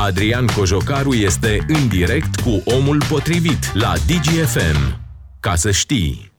[0.00, 4.98] Adrian Cojocaru este în direct cu omul potrivit la DGFM.
[5.40, 6.32] Ca să știi...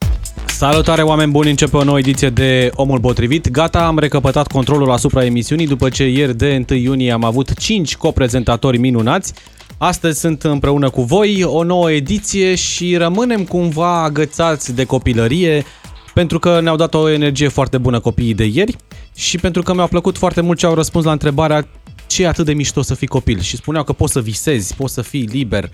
[0.45, 3.49] Salutare oameni buni, începe o nouă ediție de Omul Potrivit.
[3.49, 7.95] Gata, am recăpătat controlul asupra emisiunii după ce ieri de 1 iunie am avut 5
[7.95, 9.33] coprezentatori minunați.
[9.77, 15.65] Astăzi sunt împreună cu voi o nouă ediție și rămânem cumva agățați de copilărie
[16.13, 18.75] pentru că ne-au dat o energie foarte bună copiii de ieri
[19.15, 21.67] și pentru că mi-a plăcut foarte mult ce au răspuns la întrebarea
[22.09, 24.93] ce e atât de mișto să fii copil și spuneau că poți să visezi, poți
[24.93, 25.71] să fii liber.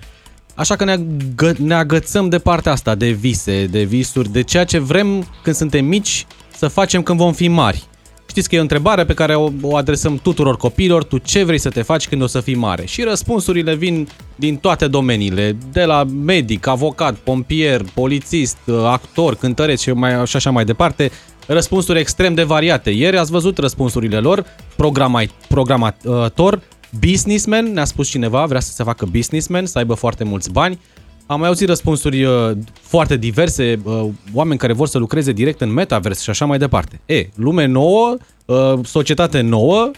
[0.55, 4.63] Așa că ne, agă- ne agățăm de partea asta, de vise, de visuri, de ceea
[4.63, 6.25] ce vrem când suntem mici
[6.57, 7.83] să facem când vom fi mari.
[8.29, 11.57] Știți că e o întrebare pe care o, o adresăm tuturor copiilor, tu ce vrei
[11.57, 12.85] să te faci când o să fii mare?
[12.85, 19.91] Și răspunsurile vin din toate domeniile, de la medic, avocat, pompier, polițist, actor, cântăreț și,
[19.91, 21.11] mai, și așa mai departe.
[21.47, 22.89] Răspunsuri extrem de variate.
[22.89, 24.45] Ieri ați văzut răspunsurile lor,
[24.75, 26.61] programai, programator,
[26.99, 30.79] businessman, ne-a spus cineva, vrea să se facă businessman, să aibă foarte mulți bani.
[31.25, 35.73] Am mai auzit răspunsuri uh, foarte diverse, uh, oameni care vor să lucreze direct în
[35.73, 36.99] metaverse și așa mai departe.
[37.05, 38.15] E, lume nouă,
[38.45, 39.91] uh, societate nouă,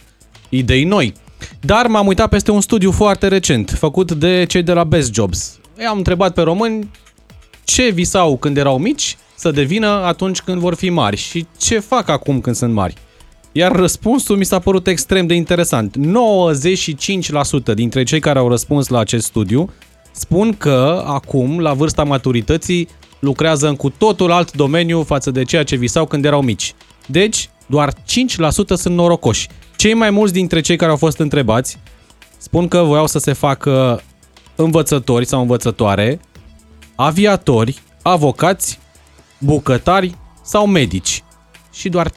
[0.48, 1.12] idei noi.
[1.60, 5.58] Dar m-am uitat peste un studiu foarte recent, făcut de cei de la Best Jobs.
[5.80, 6.90] I-am întrebat pe români
[7.64, 12.08] ce visau când erau mici să devină atunci când vor fi mari și ce fac
[12.08, 12.94] acum când sunt mari.
[13.52, 15.96] Iar răspunsul mi s-a părut extrem de interesant.
[17.70, 19.70] 95% dintre cei care au răspuns la acest studiu
[20.12, 25.62] spun că acum, la vârsta maturității, lucrează în cu totul alt domeniu față de ceea
[25.62, 26.74] ce visau când erau mici.
[27.06, 27.96] Deci, doar 5%
[28.74, 29.48] sunt norocoși.
[29.76, 31.78] Cei mai mulți dintre cei care au fost întrebați
[32.38, 34.02] spun că voiau să se facă
[34.54, 36.20] învățători sau învățătoare,
[36.94, 38.78] aviatori, avocați,
[39.38, 41.22] bucătari sau medici.
[41.72, 42.10] Și doar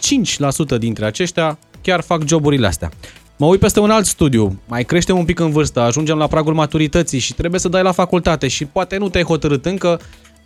[0.75, 2.91] 5% dintre aceștia chiar fac joburile astea.
[3.37, 6.53] Mă uit peste un alt studiu, mai creștem un pic în vârstă, ajungem la pragul
[6.53, 9.99] maturității și trebuie să dai la facultate și poate nu te-ai hotărât încă,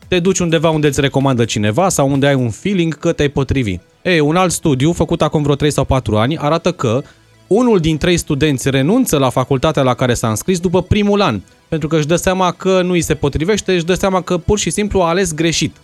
[0.07, 3.77] te duci undeva unde îți recomandă cineva sau unde ai un feeling că te-ai potrivi.
[4.01, 7.01] Ei, un alt studiu, făcut acum vreo 3 sau 4 ani, arată că
[7.47, 11.87] unul din trei studenți renunță la facultatea la care s-a înscris după primul an, pentru
[11.87, 14.69] că își dă seama că nu îi se potrivește, își dă seama că pur și
[14.69, 15.75] simplu a ales greșit.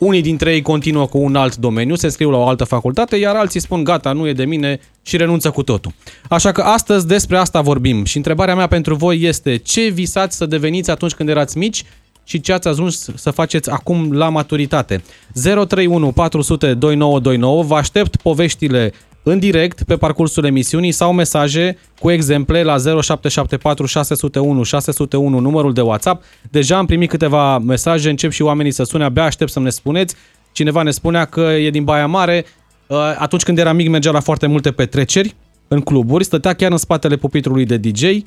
[0.00, 3.36] Unii dintre ei continuă cu un alt domeniu, se înscriu la o altă facultate, iar
[3.36, 5.92] alții spun gata, nu e de mine și renunță cu totul.
[6.28, 10.46] Așa că astăzi despre asta vorbim și întrebarea mea pentru voi este ce visați să
[10.46, 11.84] deveniți atunci când erați mici
[12.24, 15.02] și ce ați ajuns să faceți acum la maturitate.
[15.42, 22.62] 031 400 2929, vă aștept poveștile în direct pe parcursul emisiunii sau mesaje cu exemple
[22.62, 26.24] la 0774 601 601 numărul de WhatsApp.
[26.50, 30.14] Deja am primit câteva mesaje, încep și oamenii să sune, abia aștept să-mi ne spuneți.
[30.52, 32.44] Cineva ne spunea că e din Baia Mare,
[32.90, 35.34] Uh, atunci când era mic mergea la foarte multe petreceri
[35.68, 38.22] în cluburi, stătea chiar în spatele pupitrului de DJ, uh,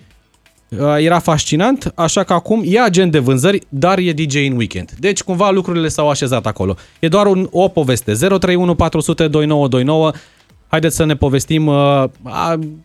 [0.97, 4.91] era fascinant, așa că acum e agent de vânzări, dar e DJ în weekend.
[4.99, 6.75] Deci cumva lucrurile s-au așezat acolo.
[6.99, 8.13] E doar un, o poveste.
[8.13, 10.11] 031 400 2929
[10.73, 12.03] Haideți să ne povestim uh,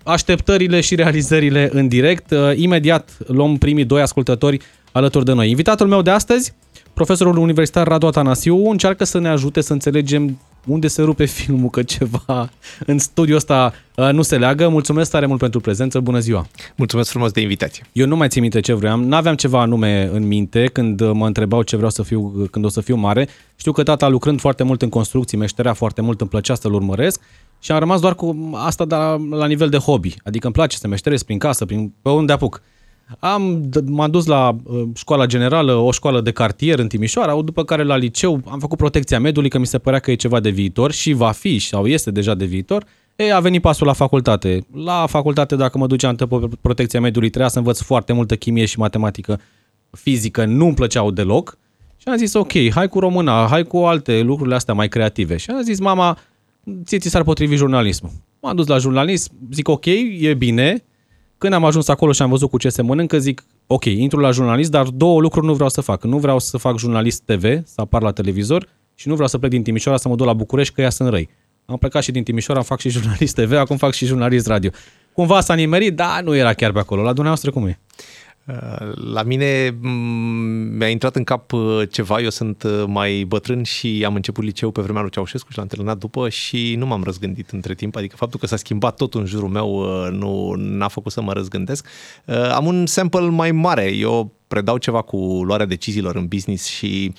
[0.03, 2.35] așteptările și realizările în direct.
[2.55, 4.61] Imediat luăm primii doi ascultători
[4.93, 5.51] alături de noi.
[5.51, 6.55] Invitatul meu de astăzi,
[6.95, 11.83] profesorul universitar Radu Atanasiu, încearcă să ne ajute să înțelegem unde se rupe filmul, că
[11.83, 12.51] ceva
[12.87, 14.69] în studiul ăsta uh, nu se leagă.
[14.69, 16.47] Mulțumesc tare mult pentru prezență, bună ziua!
[16.77, 17.85] Mulțumesc frumos de invitație!
[17.93, 21.63] Eu nu mai țin minte ce vreau, n-aveam ceva anume în minte când mă întrebau
[21.63, 23.29] ce vreau să fiu când o să fiu mare.
[23.57, 27.21] Știu că tata lucrând foarte mult în construcții, meșterea foarte mult, îmi plăcea să-l urmăresc
[27.59, 30.15] și am rămas doar cu asta de la, la nivel de hobby.
[30.25, 32.63] Adică îmi place să meșteresc prin casă, prin, pe unde apuc.
[33.19, 37.83] Am, m-am dus la uh, școala generală, o școală de cartier în Timișoara, după care
[37.83, 40.93] la liceu am făcut protecția mediului, că mi se părea că e ceva de viitor
[40.93, 42.85] și va fi sau este deja de viitor.
[43.17, 44.67] E, a venit pasul la facultate.
[44.75, 46.27] La facultate, dacă mă duceam pe
[46.61, 49.41] protecția mediului, trebuia să învăț foarte multă chimie și matematică,
[49.91, 51.59] fizică, nu-mi plăceau deloc.
[51.97, 55.37] Și am zis, ok, hai cu româna, hai cu alte lucruri astea mai creative.
[55.37, 56.19] Și am zis, mama,
[56.85, 58.11] ție ți s-ar potrivi jurnalismul.
[58.41, 59.85] M-am dus la jurnalism, zic, ok,
[60.21, 60.85] e bine,
[61.39, 64.31] când am ajuns acolo și am văzut cu ce se mănâncă, zic, ok, intru la
[64.31, 66.05] jurnalist, dar două lucruri nu vreau să fac.
[66.05, 69.51] Nu vreau să fac jurnalist TV, să apar la televizor și nu vreau să plec
[69.51, 71.29] din Timișoara să mă duc la București, că ea sunt răi.
[71.67, 74.71] Am plecat și din Timișoara, fac și jurnalist TV, acum fac și jurnalist radio.
[75.13, 77.03] Cumva s-a nimerit, dar nu era chiar pe acolo.
[77.03, 77.79] La dumneavoastră cum e?
[77.79, 78.18] Uh,
[79.13, 79.79] la mine
[80.79, 84.71] mi-a intrat în cap uh, ceva, eu sunt uh, mai bătrân și am început liceu
[84.71, 88.17] pe vremea lui Ceaușescu și l-am terminat după și nu m-am răzgândit între timp, adică
[88.17, 91.87] faptul că s-a schimbat tot în jurul meu nu n-a făcut să mă răzgândesc.
[92.55, 97.13] Am un sample mai mare, eu predau ceva cu luarea deciziilor în business și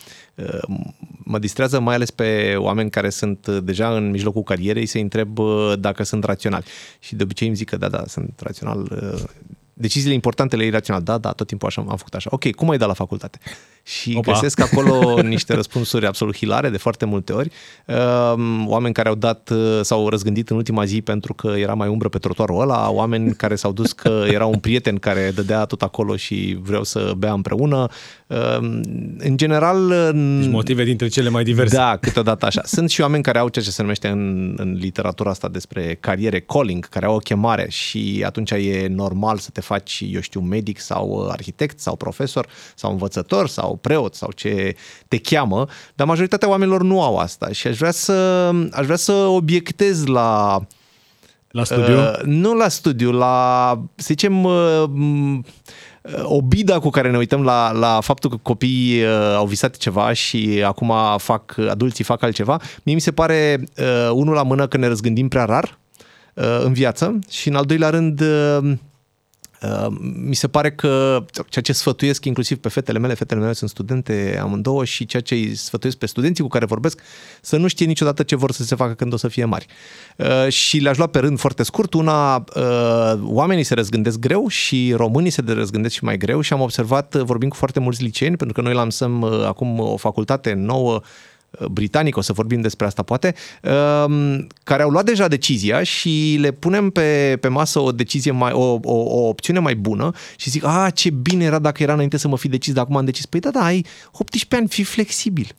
[1.18, 5.38] mă distrează mai ales pe oameni care sunt deja în mijlocul carierei să-i întreb
[5.80, 6.66] dacă sunt raționali.
[7.00, 8.88] Și de obicei îmi zic că da, da, sunt rațional
[9.80, 11.02] deciziile importante le iei rațional.
[11.04, 12.30] Da, da, tot timpul așa am făcut așa.
[12.34, 13.40] Ok, cum ai dat la facultate?
[13.84, 14.32] Și Opa.
[14.32, 17.52] găsesc acolo niște răspunsuri absolut hilare de foarte multe ori.
[17.86, 21.88] Um, Oameni care au dat, uh, s-au răzgândit în ultima zi pentru că era mai
[21.88, 25.82] umbră pe trotuarul ăla, oameni care s-au dus că era un prieten care dădea tot
[25.82, 27.88] acolo și vreau să bea împreună.
[28.30, 28.82] Um,
[29.18, 29.88] În general...
[30.40, 31.76] Deci motive dintre cele mai diverse.
[31.76, 32.62] Da, câteodată așa.
[32.66, 36.40] Sunt și oameni care au ceea ce se numește în, în literatura asta despre cariere
[36.40, 40.80] calling, care au o chemare și atunci e normal să te faci, eu știu, medic
[40.80, 44.76] sau arhitect sau profesor sau învățător sau preot sau ce
[45.08, 49.12] te cheamă, dar majoritatea oamenilor nu au asta și aș vrea să, aș vrea să
[49.14, 50.62] obiectez la
[51.52, 51.98] La studiu?
[51.98, 55.44] Uh, nu la studiu, la, să zicem, uh, m, uh,
[56.24, 60.62] obida cu care ne uităm la, la faptul că copiii uh, au visat ceva și
[60.66, 62.60] acum fac, adulții fac altceva.
[62.84, 65.78] Mie mi se pare, uh, unul la mână, că ne răzgândim prea rar
[66.34, 68.78] uh, în viață și în al doilea rând uh, Uh,
[70.14, 74.40] mi se pare că ceea ce sfătuiesc inclusiv pe fetele mele, fetele mele sunt studente
[74.42, 77.02] amândouă și ceea ce îi sfătuiesc pe studenții cu care vorbesc,
[77.42, 79.66] să nu știe niciodată ce vor să se facă când o să fie mari.
[80.16, 81.94] Uh, și le-aș lua pe rând foarte scurt.
[81.94, 86.62] Una, uh, oamenii se răzgândesc greu și românii se răzgândesc și mai greu și am
[86.62, 91.02] observat, vorbind cu foarte mulți liceeni, pentru că noi lansăm acum o facultate nouă
[91.72, 93.36] britanic, o să vorbim despre asta poate,
[94.06, 98.52] um, care au luat deja decizia și le punem pe, pe masă o decizie mai,
[98.52, 102.18] o, o, o opțiune mai bună și zic, a, ce bine era dacă era înainte
[102.18, 103.26] să mă fi decis, dar acum am decis.
[103.26, 105.56] Păi da, da, ai 18 ani, fii flexibil.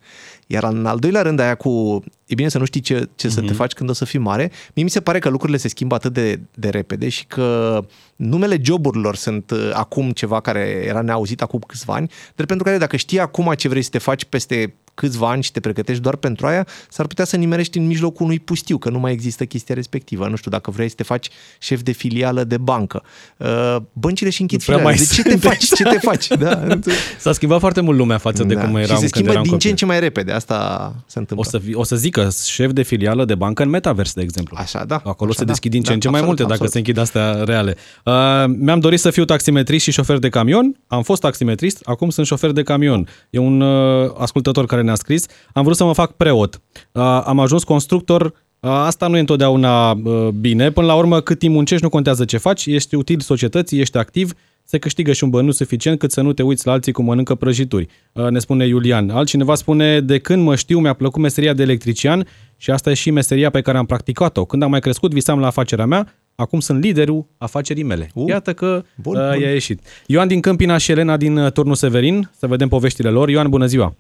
[0.46, 3.30] Iar în al doilea rând, aia cu e bine să nu știi ce, ce mm-hmm.
[3.30, 5.68] să te faci când o să fii mare, mie mi se pare că lucrurile se
[5.68, 7.80] schimbă atât de, de repede și că
[8.16, 12.78] numele joburilor sunt uh, acum ceva care era neauzit acum câțiva ani, dar pentru care
[12.78, 16.16] dacă știi acum ce vrei să te faci peste câțiva ani și te pregătești doar
[16.16, 19.74] pentru aia, s-ar putea să nimerești în mijlocul unui pustiu, că nu mai există chestia
[19.74, 20.28] respectivă.
[20.28, 23.02] Nu știu, dacă vrei să te faci șef de filială de bancă.
[23.36, 24.94] Uh, băncile și închid filiale.
[24.94, 25.64] De ce te faci?
[25.64, 26.28] Ce te faci?
[26.40, 26.78] Da.
[27.18, 28.64] S-a schimbat foarte mult lumea față de da.
[28.64, 29.58] cum era Și se schimbă din copii.
[29.58, 30.32] ce în ce mai repede.
[30.32, 31.46] Asta se întâmplă.
[31.46, 34.56] O să, o să zică șef de filială de bancă în Metaverse, de exemplu.
[34.60, 35.02] Așa, da.
[35.04, 35.50] Acolo așa, se da.
[35.50, 36.72] deschid din ce da, în ce mai absolut, multe, dacă absolut.
[36.72, 37.76] se închid astea reale.
[38.04, 40.76] Uh, mi-am dorit să fiu taximetrist și șofer de camion.
[40.86, 43.08] Am fost taximetrist, acum sunt șofer de camion.
[43.30, 45.26] E un uh, ascultător care ne-a scris.
[45.52, 46.60] Am vrut să mă fac preot.
[46.92, 48.22] Uh, am ajuns constructor.
[48.24, 50.70] Uh, asta nu e întotdeauna uh, bine.
[50.70, 52.66] Până la urmă, cât timp muncești, nu contează ce faci.
[52.66, 54.32] Ești util societății, ești activ.
[54.64, 57.34] Se câștigă și un bănuț suficient cât să nu te uiți la alții cum mănâncă
[57.34, 57.86] prăjituri.
[58.12, 59.10] Uh, ne spune Iulian.
[59.10, 62.26] Altcineva spune, de când mă știu, mi-a plăcut meseria de electrician
[62.56, 64.44] și asta e și meseria pe care am practicat-o.
[64.44, 68.10] Când am mai crescut, visam la afacerea mea, acum sunt liderul afacerii mele.
[68.14, 69.40] Uh, Iată că bun, uh, bun.
[69.40, 69.80] i-a ieșit.
[70.06, 73.28] Ioan din Câmpina și Elena din uh, Turnul Severin, să vedem poveștile lor.
[73.28, 73.94] Ioan, bună ziua!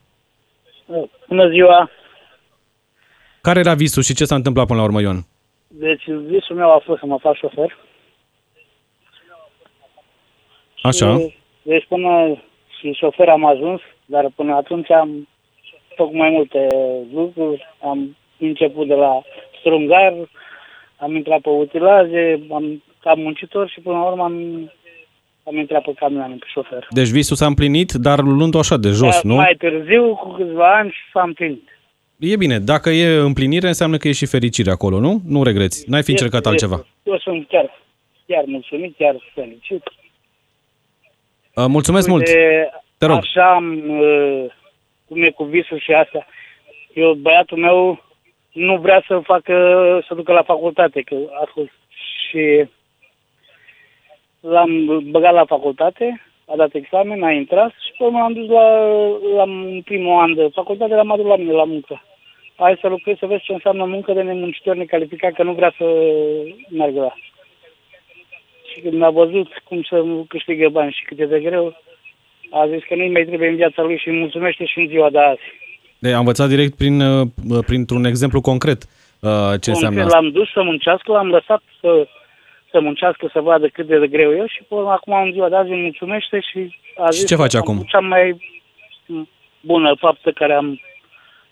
[1.28, 1.90] Bună ziua!
[3.40, 5.26] Care era visul și ce s-a întâmplat până la urmă, Ioan?
[5.68, 7.78] Deci visul meu a fost să mă fac șofer.
[10.82, 11.18] Așa.
[11.18, 12.42] Și, deci până
[12.78, 15.28] și șofer am ajuns, dar până atunci am
[15.96, 16.66] făcut mai multe
[17.12, 17.66] lucruri.
[17.82, 19.22] Am început de la
[19.58, 20.14] strungar,
[20.96, 24.70] am intrat pe utilaje, am ca muncitor și până la urmă am,
[25.44, 26.86] am intrat pe camioane, pe șofer.
[26.90, 29.34] Deci visul s-a împlinit, dar luând-o așa de jos, Dar nu?
[29.34, 31.68] Mai târziu, cu câțiva ani, s-a împlinit.
[32.18, 35.20] E bine, dacă e împlinire, înseamnă că e și fericire acolo, nu?
[35.26, 35.90] Nu regreți.
[35.90, 36.86] N-ai fi încercat Este- altceva.
[37.02, 37.70] Eu sunt chiar,
[38.26, 39.82] chiar mulțumit, chiar fericit.
[41.54, 42.26] Uh, Mulțumesc mult!
[42.26, 43.16] Uite, Te rog.
[43.16, 44.44] Așa am, uh,
[45.08, 46.26] cum e cu visul și astea.
[46.94, 48.04] Eu, băiatul meu,
[48.52, 49.54] nu vrea să facă,
[50.08, 51.70] să ducă la facultate, că a fost
[52.28, 52.68] și
[54.40, 58.66] l-am băgat la facultate, a dat examen, a intrat și pe urmă l-am dus la,
[59.36, 59.44] la
[59.84, 62.02] primul an de facultate, l-am adus la mine la muncă.
[62.56, 65.84] Hai să lucrez să vezi ce înseamnă muncă de nemuncitor necalificat, că nu vrea să
[66.68, 67.14] meargă la.
[68.72, 71.76] Și când a văzut cum să câștigă bani și cât e de greu,
[72.50, 75.10] a zis că nu-i mai trebuie în viața lui și îi mulțumește și în ziua
[75.10, 75.46] de azi.
[75.98, 77.28] De, am învățat direct prin, uh,
[77.66, 78.82] printr-un exemplu concret
[79.20, 79.30] uh,
[79.60, 80.20] ce înseamnă Concret, asta.
[80.20, 82.08] L-am dus să muncească, l-am lăsat să,
[82.70, 85.56] să muncească, să vadă cât de greu e și pe urmă, acum în ziua de
[85.56, 87.74] azi îmi mulțumește și a Și zis ce face că am acum?
[87.74, 88.40] făcut Cea mai
[89.60, 90.80] bună faptă care am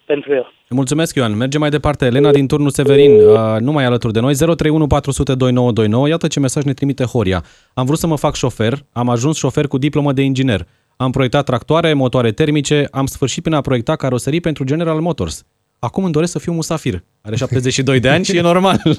[0.05, 0.53] pentru el.
[0.71, 1.37] Mulțumesc, Ioan.
[1.37, 2.05] Mergem mai departe.
[2.05, 4.35] Elena din turnul Severin, uh, nu mai e alături de noi.
[4.35, 6.09] 031 400 2929.
[6.09, 7.45] Iată ce mesaj ne trimite Horia.
[7.75, 10.61] Am vrut să mă fac șofer, am ajuns șofer cu diplomă de inginer.
[10.97, 15.47] Am proiectat tractoare, motoare termice, am sfârșit prin a proiecta caroserii pentru General Motors.
[15.79, 17.05] Acum îmi doresc să fiu musafir.
[17.21, 18.83] Are 72 de ani și e normal.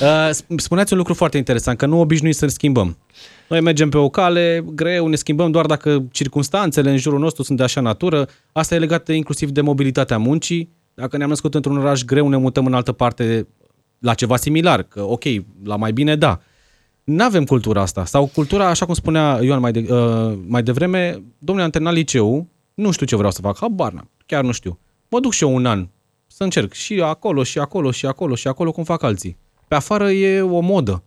[0.00, 2.98] Uh, Spuneați un lucru foarte interesant, că nu obișnuiți să schimbăm.
[3.48, 7.58] Noi mergem pe o cale, greu, ne schimbăm doar dacă circunstanțele în jurul nostru sunt
[7.58, 8.28] de așa natură.
[8.52, 10.68] Asta e legat inclusiv de mobilitatea muncii.
[10.94, 13.46] Dacă ne-am născut într-un oraș greu, ne mutăm în altă parte
[13.98, 14.82] la ceva similar.
[14.82, 15.24] Că, ok,
[15.64, 16.40] la mai bine, da.
[17.04, 18.04] Nu avem cultura asta.
[18.04, 22.46] Sau cultura, așa cum spunea Ioan mai, de, uh, mai devreme, domnule, am terminat liceu,
[22.74, 24.78] nu știu ce vreau să fac, habar n-am, chiar nu știu.
[25.12, 25.88] Mă duc și eu un an
[26.26, 29.36] să încerc și acolo, și acolo, și acolo, și acolo, cum fac alții.
[29.68, 31.02] Pe afară e o modă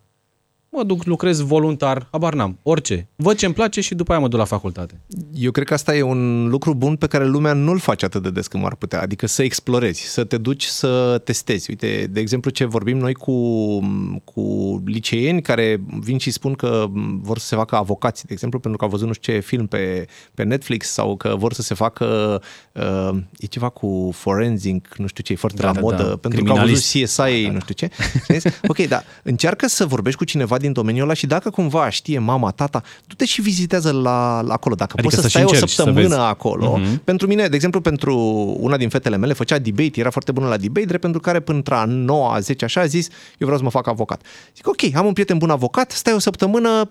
[0.75, 3.07] mă duc, lucrez voluntar, abar n-am, orice.
[3.15, 4.99] Văd ce îmi place și după aia mă duc la facultate.
[5.33, 8.29] Eu cred că asta e un lucru bun pe care lumea nu-l face atât de
[8.29, 11.69] des cum ar putea, adică să explorezi, să te duci să testezi.
[11.69, 13.79] Uite, de exemplu, ce vorbim noi cu,
[14.23, 16.85] cu liceeni care vin și spun că
[17.21, 19.67] vor să se facă avocați, de exemplu, pentru că au văzut nu știu ce film
[19.67, 22.41] pe, pe Netflix sau că vor să se facă,
[22.71, 26.15] uh, e ceva cu forensic, nu știu ce, e foarte da, la da, modă, da.
[26.15, 27.51] pentru că au văzut CSI, da, da.
[27.51, 27.89] nu știu ce.
[28.67, 32.51] ok, dar încearcă să vorbești cu cineva din domeniul ăla și dacă cumva știe mama,
[32.51, 34.75] tata, du-te și vizitează la, la acolo.
[34.75, 36.79] Dacă adică poți să, stai o săptămână acolo.
[36.79, 37.03] Uh-huh.
[37.03, 38.17] Pentru mine, de exemplu, pentru
[38.59, 41.61] una din fetele mele, făcea debate, era foarte bună la debate, drept pentru care până
[41.65, 44.21] a 9 10 așa a zis, eu vreau să mă fac avocat.
[44.55, 46.89] Zic, ok, am un prieten bun avocat, stai o săptămână,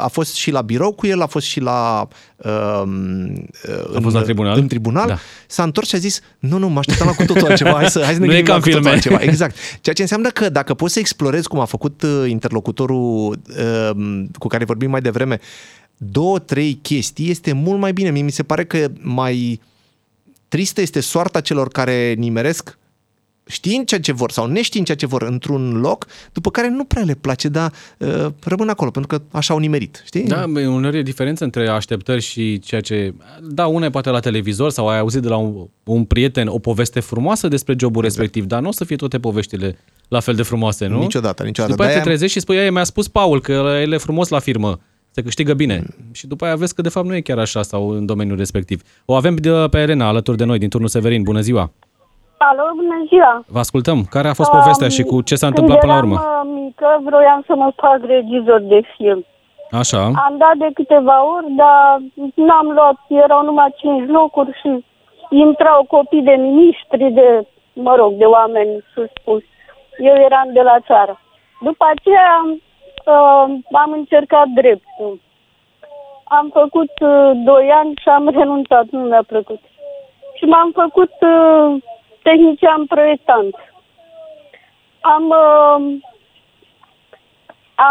[0.00, 2.50] a fost și la birou cu el, a fost și la uh,
[3.96, 5.18] a fost la tribunal, în tribunal da.
[5.46, 8.02] s-a întors și a zis, nu, nu, mă așteptam la cu totul altceva, hai să,
[8.04, 8.90] hai să ne gândim la filme.
[8.90, 9.18] altceva.
[9.30, 9.54] Exact.
[9.80, 14.46] Ceea ce înseamnă că dacă poți să explorezi cum a făcut uh, interlocutorul uh, cu
[14.46, 15.40] care vorbim mai devreme,
[15.96, 18.10] două, trei chestii, este mult mai bine.
[18.10, 19.60] Mie mi se pare că mai
[20.48, 22.78] tristă este soarta celor care nimeresc
[23.50, 27.02] știind ceea ce vor sau neștiind ceea ce vor într-un loc, după care nu prea
[27.02, 30.22] le place, dar uh, rămân acolo, pentru că așa au nimerit, știi?
[30.22, 33.14] Da, uneori e diferență între așteptări și ceea ce...
[33.42, 37.00] Da, una poate la televizor sau ai auzit de la un, un prieten o poveste
[37.00, 38.20] frumoasă despre jobul exact.
[38.20, 39.78] respectiv, dar nu o să fie toate poveștile
[40.08, 40.98] la fel de frumoase, nu?
[40.98, 41.74] Niciodată, niciodată.
[41.74, 44.38] După aceea te trezești și spui, ei, mi-a spus Paul că el e frumos la
[44.38, 44.80] firmă
[45.10, 45.84] se câștigă bine.
[45.86, 46.12] Mm.
[46.12, 48.82] Și după aia vezi că de fapt nu e chiar așa sau în domeniul respectiv.
[49.04, 51.22] O avem de, pe Elena alături de noi din turnul Severin.
[51.22, 51.72] Bună ziua!
[52.48, 53.32] Alo, bună ziua!
[53.54, 53.98] Vă ascultăm.
[54.14, 56.16] Care a fost povestea um, și cu ce s-a întâmplat până la urmă?
[56.16, 59.20] Când eram uh, mică, vroiam să mă fac regizor de film.
[59.70, 60.02] Așa.
[60.26, 61.84] Am dat de câteva ori, dar
[62.34, 64.84] n-am luat, erau numai cinci locuri și
[65.30, 69.42] intrau copii de miniștri, de, mă rog, de oameni sus spus.
[69.98, 71.20] Eu eram de la țară.
[71.60, 73.44] După aceea uh,
[73.84, 75.20] am încercat dreptul.
[76.24, 79.60] Am făcut uh, doi ani și am renunțat, nu mi-a plăcut.
[80.34, 81.82] Și m-am făcut uh,
[82.22, 83.54] tehnician proiectant.
[85.00, 85.98] Am uh,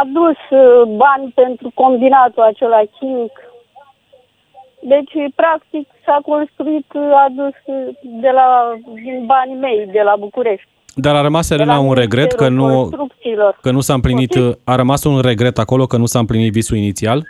[0.02, 3.32] adus uh, bani pentru combinatul acela chimic.
[4.82, 10.68] Deci, practic, s-a construit, uh, adus uh, de la, din banii mei, de la București.
[10.96, 12.90] Dar a rămas, Elena, un regret că nu,
[13.62, 17.24] că nu s-a împlinit, a rămas un regret acolo că nu s-a împlinit visul inițial?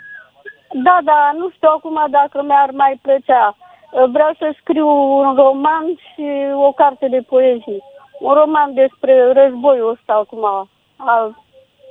[0.72, 3.56] Da, da, nu știu acum dacă mi-ar mai plăcea.
[3.90, 4.88] Vreau să scriu
[5.20, 6.26] un roman și
[6.68, 7.78] o carte de poezie.
[8.20, 10.44] Un roman despre războiul ăsta acum.
[10.96, 11.34] Al,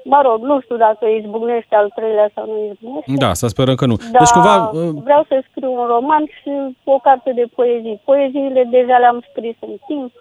[0.04, 3.26] mă rog, nu știu dacă izbucnește al treilea sau nu izbucnește.
[3.26, 3.96] Da, să sperăm că nu.
[3.96, 4.70] Da, deci cumva...
[4.74, 6.52] Uh, vreau să scriu un roman și
[6.84, 8.02] o carte de poezie.
[8.06, 10.12] Poeziile deja le-am scris în timp.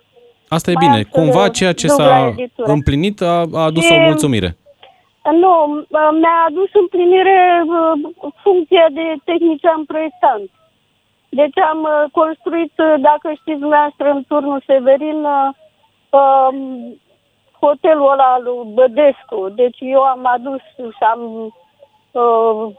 [0.49, 1.03] Asta e mai bine.
[1.03, 4.57] Cumva ceea ce s-a împlinit a, a adus e, o mulțumire.
[5.43, 5.53] Nu,
[6.21, 10.51] mi-a adus împlinire uh, funcția de tehnician proiectant.
[11.29, 15.49] Deci am uh, construit, uh, dacă știți dumneavoastră, în turnul Severin, uh,
[16.11, 17.01] um,
[17.61, 19.49] hotelul ăla lui Bădescu.
[19.49, 21.55] Deci eu am adus și am,
[22.13, 22.75] uh,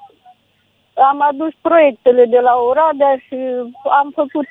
[0.93, 3.37] am adus proiectele de la Oradea și
[3.83, 4.47] am făcut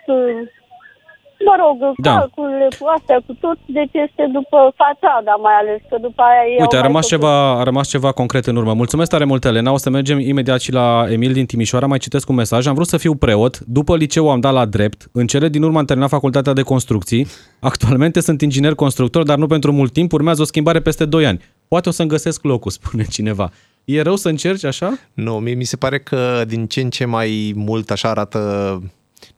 [1.45, 2.15] mă rog, da.
[2.19, 6.77] calculele cu astea, cu tot, deci este după fațada mai ales, că după aia Uite,
[6.77, 8.73] a rămas, ceva, a rămas ceva concret în urmă.
[8.75, 9.73] Mulțumesc tare mult, Elena.
[9.73, 11.87] O să mergem imediat și la Emil din Timișoara.
[11.87, 12.67] Mai citesc un mesaj.
[12.67, 13.59] Am vrut să fiu preot.
[13.59, 15.09] După liceu am dat la drept.
[15.13, 17.27] În cele din urmă am terminat facultatea de construcții.
[17.61, 20.13] Actualmente sunt inginer constructor, dar nu pentru mult timp.
[20.13, 21.41] Urmează o schimbare peste 2 ani.
[21.69, 23.51] Poate o să-mi găsesc locul, spune cineva.
[23.85, 24.99] E rău să încerci așa?
[25.15, 28.39] Nu, mie mi se pare că din ce în ce mai mult așa arată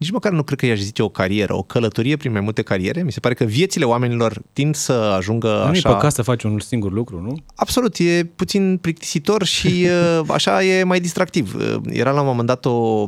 [0.01, 3.03] nici măcar nu cred că i-aș zice o carieră, o călătorie prin mai multe cariere.
[3.03, 5.71] Mi se pare că viețile oamenilor tind să ajungă nu așa...
[5.71, 7.37] Nu e păcat să faci un singur lucru, nu?
[7.55, 9.87] Absolut, e puțin plictisitor și
[10.21, 11.55] uh, așa e mai distractiv.
[11.55, 13.05] Uh, era la un moment dat o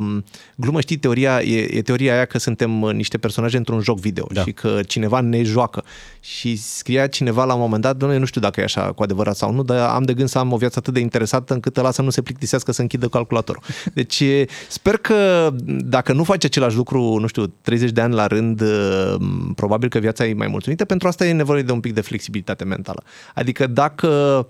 [0.56, 4.26] glumă, știi, teoria, e, e teoria aia că suntem uh, niște personaje într-un joc video
[4.32, 4.42] da.
[4.42, 5.84] și că cineva ne joacă.
[6.20, 9.52] Și scria cineva la un moment dat, nu știu dacă e așa cu adevărat sau
[9.52, 12.02] nu, dar am de gând să am o viață atât de interesată încât ăla să
[12.02, 13.62] nu se plictisească să închidă calculatorul.
[13.94, 14.22] Deci
[14.68, 19.14] sper că dacă nu faci același lucru, nu știu, 30 de ani la rând, uh,
[19.54, 20.84] probabil că viața e mai mulțumită.
[20.84, 23.02] Pentru asta e nevoie de un pic de flexibilitate mentală.
[23.34, 24.46] Adică dacă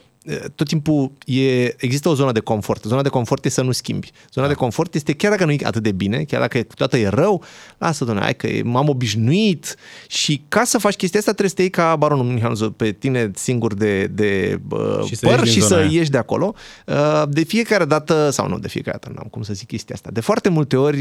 [0.54, 2.82] tot timpul e, există o zonă de confort.
[2.84, 4.10] Zona de confort este să nu schimbi.
[4.32, 4.52] Zona da.
[4.52, 7.44] de confort este chiar dacă nu e atât de bine, chiar dacă toată e rău,
[7.78, 9.76] lasă, doamne, hai că m-am obișnuit
[10.08, 13.30] și ca să faci chestia asta trebuie să te iei ca baronul Mihanozu pe tine
[13.34, 15.88] singur de, de uh, și păr și să aia.
[15.90, 16.54] ieși de acolo.
[16.86, 20.10] Uh, de fiecare dată, sau nu de fiecare dată, n-am cum să zic chestia asta,
[20.12, 21.00] de foarte multe ori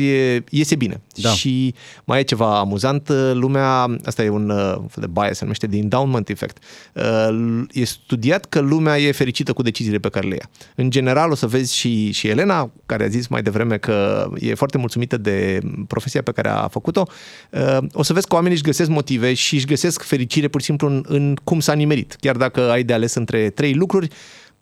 [0.49, 1.01] iese bine.
[1.15, 1.29] Da.
[1.29, 1.73] Și
[2.03, 6.29] mai e ceva amuzant, lumea, asta e un uh, de bias, se numește de endowment
[6.29, 6.57] effect.
[6.93, 10.49] Uh, e studiat că lumea e fericită cu deciziile pe care le ia.
[10.75, 14.53] În general, o să vezi și, și Elena, care a zis mai devreme că e
[14.53, 17.03] foarte mulțumită de profesia pe care a făcut-o,
[17.51, 20.65] uh, o să vezi că oamenii își găsesc motive și își găsesc fericire pur și
[20.65, 22.15] simplu în, în cum s-a nimerit.
[22.19, 24.07] Chiar dacă ai de ales între trei lucruri,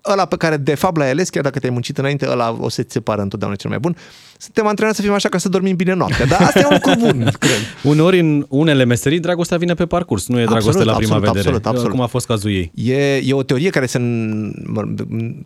[0.05, 2.93] ăla pe care de fapt l-ai ales, chiar dacă te-ai muncit înainte, ăla o să-ți
[2.93, 3.95] separă întotdeauna cel mai bun.
[4.41, 6.99] Suntem antrenați să fim așa ca să dormim bine noaptea, dar asta e un lucru
[7.05, 7.57] bun, cred.
[7.83, 11.35] Uneori în unele meserii dragostea vine pe parcurs, nu e dragoste absolut, la prima absolut,
[11.35, 11.55] vedere.
[11.55, 11.91] Absolut, absolut.
[11.91, 12.71] Cum a fost cazul ei.
[12.75, 13.99] E, e o teorie care se...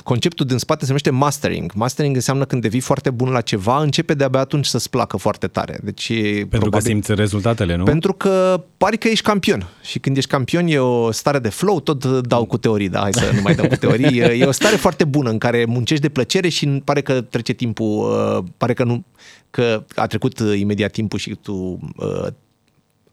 [0.03, 1.71] Conceptul din spate se numește mastering.
[1.75, 5.79] Mastering înseamnă când devii foarte bun la ceva, începe de-abia atunci să-ți placă foarte tare.
[5.83, 7.83] Deci, pentru probabil, că simți rezultatele, nu?
[7.83, 9.67] Pentru că pari că ești campion.
[9.81, 13.13] Și când ești campion e o stare de flow, tot dau cu teorii, da, hai
[13.13, 14.17] să nu mai dau cu teorii.
[14.17, 18.11] E o stare foarte bună în care muncești de plăcere și pare că trece timpul,
[18.37, 19.03] uh, pare că nu
[19.49, 21.53] că a trecut uh, imediat timpul și tu
[21.97, 22.27] uh,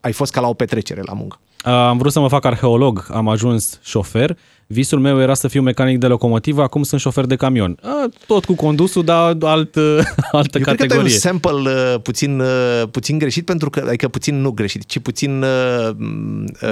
[0.00, 1.38] ai fost ca la o petrecere la muncă.
[1.62, 4.38] Am vrut să mă fac arheolog, am ajuns șofer
[4.72, 7.78] Visul meu era să fiu mecanic de locomotivă, acum sunt șofer de camion.
[7.82, 9.40] A, tot cu condusul, dar alt,
[10.32, 10.74] altă Eu categorie.
[10.74, 14.50] cred că e un sample uh, puțin, uh, puțin greșit, pentru că, adică puțin nu
[14.50, 15.90] greșit, ci puțin uh,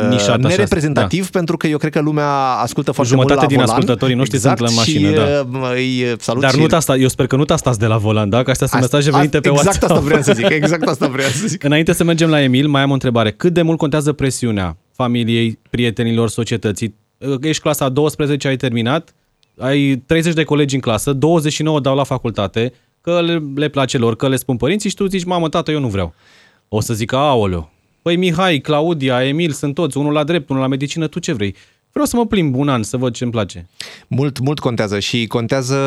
[0.09, 1.39] Nișat, nereprezentativ, da.
[1.39, 2.29] pentru că eu cred că lumea
[2.63, 3.75] ascultă foarte Jumătate mult la din volan.
[3.75, 5.71] ascultătorii noștri exact, sunt la mașină, și, da.
[5.75, 8.43] Îi salut dar nu asta, eu sper că nu stați de la volan, da?
[8.43, 9.83] Că astea sunt mesaje venite pe exact WhatsApp.
[9.83, 11.65] Exact asta vreau să zic, exact asta vreau să zic.
[11.65, 13.31] Înainte să mergem la Emil, mai am o întrebare.
[13.33, 16.95] Cât de mult contează presiunea familiei, prietenilor, societății,
[17.41, 19.15] ești clasa 12, ai terminat,
[19.59, 24.17] ai 30 de colegi în clasă, 29 dau la facultate, că le, le place lor,
[24.17, 26.15] că le spun părinții și tu zici, mamă, tată, eu nu vreau.
[26.69, 27.71] O să zic, aoleu,
[28.03, 31.55] păi Mihai, Claudia, Emil, sunt toți, unul la drept, unul la medicină, tu ce vrei?
[31.91, 33.69] Vreau să mă plimb un an, să văd ce îmi place.
[34.07, 35.79] Mult, mult contează și contează,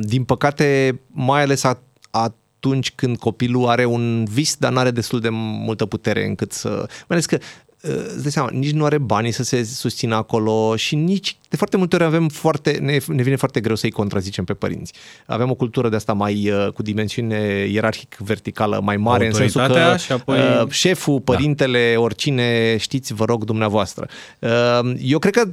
[0.00, 1.62] din păcate, mai ales
[2.10, 6.68] atunci când copilul are un vis, dar nu are destul de multă putere încât să...
[6.68, 7.38] Mai ales că
[7.80, 11.76] îți dai seama, nici nu are banii să se susțină acolo și nici, de foarte
[11.76, 14.92] multe ori avem foarte, ne, ne vine foarte greu să-i contrazicem pe părinți.
[15.26, 19.96] Avem o cultură de asta mai uh, cu dimensiune ierarhic-verticală mai mare, în sensul că
[19.98, 20.38] și apoi...
[20.38, 21.32] uh, șeful, da.
[21.32, 22.00] părintele, da.
[22.00, 24.08] oricine, știți, vă rog dumneavoastră.
[24.38, 25.50] Uh, eu cred că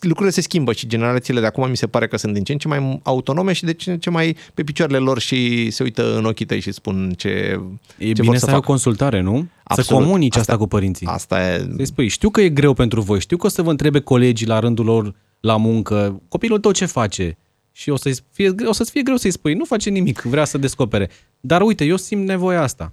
[0.00, 2.58] lucrurile se schimbă și generațiile de acum mi se pare că sunt din ce în
[2.58, 6.16] ce mai autonome și de ce în ce mai pe picioarele lor și se uită
[6.16, 7.60] în ochii tăi și spun ce
[7.98, 9.46] E ce bine să, să ai o consultare, nu?
[9.62, 9.88] Absolut.
[9.88, 11.06] Să comunici asta, asta cu părinții.
[11.06, 11.58] Asta e...
[11.76, 14.46] Să spui, știu că e greu pentru voi, știu că o să vă întrebe colegii
[14.46, 17.36] la rândul lor la muncă, copilul tău ce face?
[17.72, 20.58] Și o, să fie, o să-ți fie greu să-i spui, nu face nimic, vrea să
[20.58, 21.10] descopere.
[21.40, 22.92] Dar uite, eu simt nevoia asta.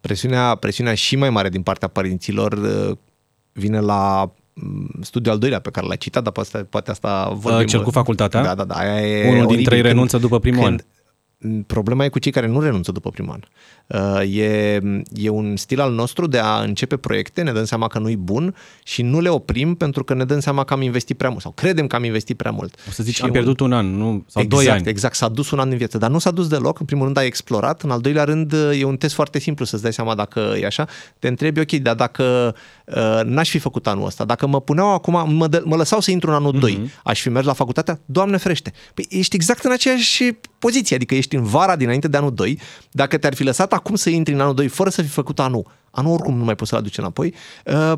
[0.00, 2.96] Presiunea, presiunea și mai mare din partea părinților uh,
[3.52, 4.45] vine la Mm,
[5.00, 7.66] studiul al doilea pe care l-ai citat, dar poate, poate asta vorbim...
[7.66, 8.42] Cel cu facultatea?
[8.42, 8.74] Da, da, da.
[8.74, 10.86] Aia e Unul dintre ei renunță după primul când,
[11.42, 11.62] an.
[11.62, 13.40] Problema e cu cei care nu renunță după primul an.
[13.86, 14.80] Uh, e,
[15.12, 18.54] e un stil al nostru de a începe proiecte, ne dăm seama că nu-i bun
[18.84, 21.50] și nu le oprim pentru că ne dăm seama că am investit prea mult sau
[21.50, 22.74] credem că am investit prea mult.
[22.88, 24.24] O să zici, am pierdut un, un an, nu?
[24.28, 24.88] Sau exact, doi ani.
[24.88, 26.78] Exact, s-a dus un an în viață, dar nu s-a dus deloc.
[26.80, 29.82] În primul rând ai explorat, în al doilea rând e un test foarte simplu să-ți
[29.82, 30.86] dai seama dacă e așa.
[31.18, 35.34] Te întrebi, ok, dar dacă uh, n-aș fi făcut anul ăsta, dacă mă puneau acum,
[35.34, 36.70] mă, dă, mă lăsau să intru în anul uh-huh.
[36.70, 36.76] Mhm.
[36.76, 38.00] 2, aș fi mers la facultatea?
[38.04, 38.72] Doamne frește!
[38.94, 43.18] Păi ești exact în aceeași poziție, adică ești în vara dinainte de anul 2, dacă
[43.18, 46.12] te-ar fi lăsat acum să intri în anul 2 fără să fi făcut anul, anul
[46.12, 47.34] oricum nu mai poți să-l aduci înapoi,
[47.64, 47.92] uh,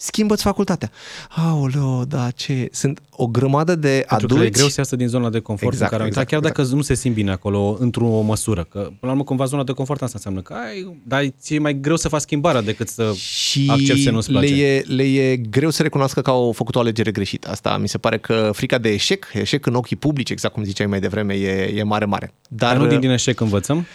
[0.00, 0.90] schimbă-ți facultatea.
[1.28, 2.68] Aoleo, da, ce...
[2.72, 4.42] Sunt o grămadă de Pentru adulți...
[4.42, 6.56] Că e greu să iasă din zona de confort exact, în care exact, chiar exact.
[6.56, 8.64] dacă nu se simt bine acolo într-o măsură.
[8.64, 11.80] Că, până la urmă, cumva, zona de confort asta înseamnă că ai, dar ți-e mai
[11.80, 14.54] greu să faci schimbarea decât să și accepti să nu-ți place.
[14.54, 17.48] Le e, le e greu să recunoască că au făcut o alegere greșită.
[17.50, 20.86] Asta mi se pare că frica de eșec, eșec în ochii publici, exact cum ziceai
[20.86, 22.32] mai devreme, e, e mare, mare.
[22.48, 23.86] Dar, dar nu din, din eșec învățăm?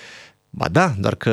[0.57, 1.31] Ba da, doar că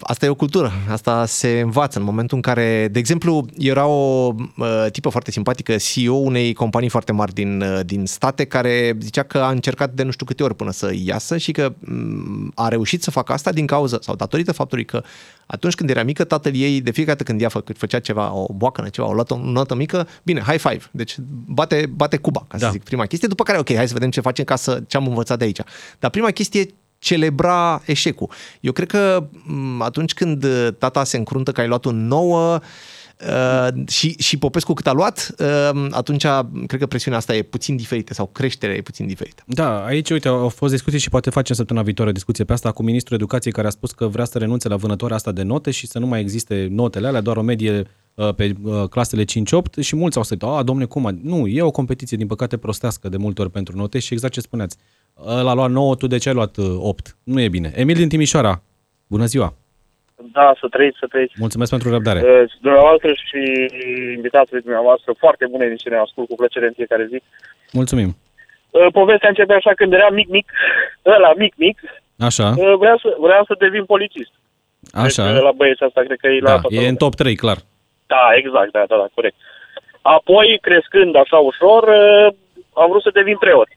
[0.00, 4.34] asta e o cultură, asta se învață în momentul în care, de exemplu, era o
[4.56, 9.22] uh, tipă foarte simpatică, CEO unei companii foarte mari din, uh, din state, care zicea
[9.22, 12.68] că a încercat de nu știu câte ori până să iasă și că um, a
[12.68, 15.02] reușit să facă asta din cauza sau datorită faptului că
[15.46, 18.52] atunci când era mică, tatăl ei, de fiecare dată când ea fă, făcea ceva, o
[18.52, 22.58] boacănă, ceva, o luat o notă mică, bine, high five, deci bate, bate cuba, ca
[22.58, 22.70] să da.
[22.70, 25.06] zic, prima chestie, după care, ok, hai să vedem ce facem ca să, ce am
[25.06, 25.60] învățat de aici.
[25.98, 26.66] Dar prima chestie
[27.02, 28.30] celebra eșecul.
[28.60, 29.28] Eu cred că
[29.78, 30.46] atunci când
[30.78, 32.60] tata se încruntă că ai luat un nouă,
[33.28, 36.26] Uh, și, și Popescu cât a luat, uh, atunci
[36.66, 39.42] cred că presiunea asta e puțin diferită sau creșterea e puțin diferită.
[39.46, 42.82] Da, aici, uite, au fost discuții și poate facem săptămâna viitoare discuție pe asta cu
[42.82, 45.86] ministrul educației care a spus că vrea să renunțe la vânătoarea asta de note și
[45.86, 47.84] să nu mai existe notele alea, doar o medie
[48.14, 49.26] uh, pe uh, clasele 5-8
[49.80, 51.18] și mulți au spus, a, domne, cum?
[51.22, 54.40] Nu, e o competiție, din păcate, prostească de multe ori pentru note și exact ce
[54.40, 54.76] spuneați.
[55.26, 57.16] Ăla a luat 9, tu de ce ai luat 8?
[57.24, 57.70] Nu e bine.
[57.74, 58.62] Emil din Timișoara,
[59.06, 59.54] bună ziua!
[60.32, 61.34] Da, să trăiți, să trăiți.
[61.38, 62.20] Mulțumesc pentru răbdare.
[62.20, 63.40] Uh, dumneavoastră și
[64.16, 67.22] invitații dumneavoastră, foarte bune emisiune, ascult cu plăcere în fiecare zi.
[67.72, 68.16] Mulțumim.
[68.70, 70.50] Uh, povestea începe așa când eram mic, mic,
[71.06, 71.78] ăla mic, mic,
[72.18, 74.32] Așa, uh, vreau să, vreau să devin polițist.
[74.92, 75.32] așa.
[75.32, 76.96] Deci, la băieții asta, cred că e la Da, toată e în lumea.
[77.04, 77.58] top 3, clar.
[78.06, 79.36] Da, exact, da, da, da, corect.
[80.02, 82.26] Apoi, crescând așa ușor, uh,
[82.82, 83.68] am vrut să devin preot.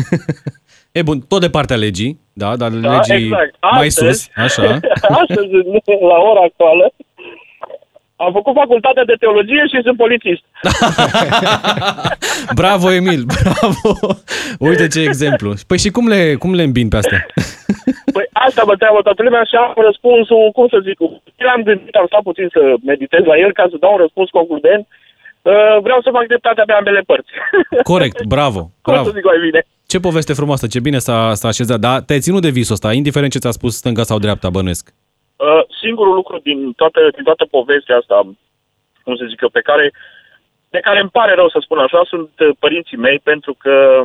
[0.98, 3.54] E bun, tot de partea legii, da, dar Da, legii exact.
[3.72, 4.62] mai Astăzi- sus, așa.
[5.22, 5.50] Astăzi,
[6.12, 6.92] la ora actuală,
[8.16, 10.42] am făcut facultatea de teologie și sunt polițist.
[12.60, 13.90] bravo, Emil, bravo.
[14.58, 15.48] Uite ce exemplu.
[15.66, 17.26] Păi și cum le, cum le îmbin pe astea?
[18.16, 20.98] Păi asta mă întreabă toată lumea și am răspunsul, cum să zic,
[21.46, 24.84] l-am gândit, am stat puțin să meditez la el ca să dau un răspuns concludent.
[25.42, 27.30] Uh, vreau să fac dreptatea pe ambele părți.
[27.92, 29.04] Corect, bravo, cum bravo.
[29.08, 29.60] să zic mai bine?
[29.86, 31.80] Ce poveste frumoasă, ce bine s-a, s-a așezat.
[31.80, 34.94] Dar te-ai ținut de visul ăsta, indiferent ce ți-a spus stânga sau dreapta, bănuiesc.
[35.36, 38.16] Uh, singurul lucru din toată, din toată povestea asta,
[39.02, 39.92] cum să zic eu, pe care,
[40.70, 44.02] de care îmi pare rău să spun așa, sunt uh, părinții mei, pentru că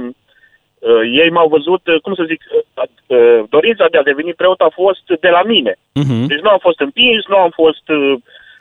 [0.79, 4.59] uh, ei m-au văzut, uh, cum să zic, uh, uh, dorința de a deveni preot
[4.59, 5.73] a fost de la mine.
[5.73, 6.25] Uh-huh.
[6.27, 8.13] Deci nu am fost împins, nu am fost uh,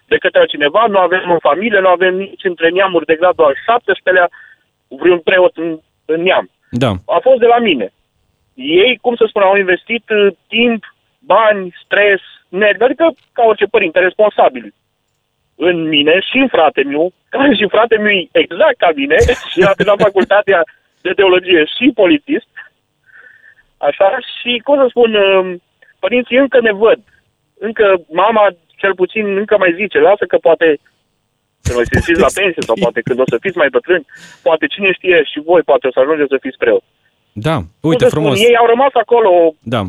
[0.06, 3.56] de către cineva, nu avem în familie, nu avem nici între neamuri de gradul al
[3.70, 4.26] 17-lea
[4.88, 6.50] vreun preot în, în neam.
[6.70, 7.92] Da, A fost de la mine.
[8.54, 10.85] Ei, cum să spun, au investit uh, timp,
[11.18, 14.74] bani, stres, nervi, adică ca orice părinte responsabil
[15.56, 19.16] în mine și în frate meu, care și frate meu e exact ca mine
[19.50, 20.61] și a la facultatea
[21.00, 22.48] de teologie și polițist.
[23.76, 25.54] Așa, și cum să spun, uh,
[25.98, 27.00] părinții încă ne văd.
[27.59, 30.78] Încă mama, cel puțin, încă mai zice, lasă că poate
[31.70, 34.06] când o să ieșiți la pensie sau poate când o să fiți mai bătrâni,
[34.46, 36.85] poate cine știe și voi poate o să ajungeți să fiți preot.
[37.48, 38.37] da, Cum uite să spun, frumos.
[38.48, 39.30] Ei au rămas acolo
[39.74, 39.83] Da,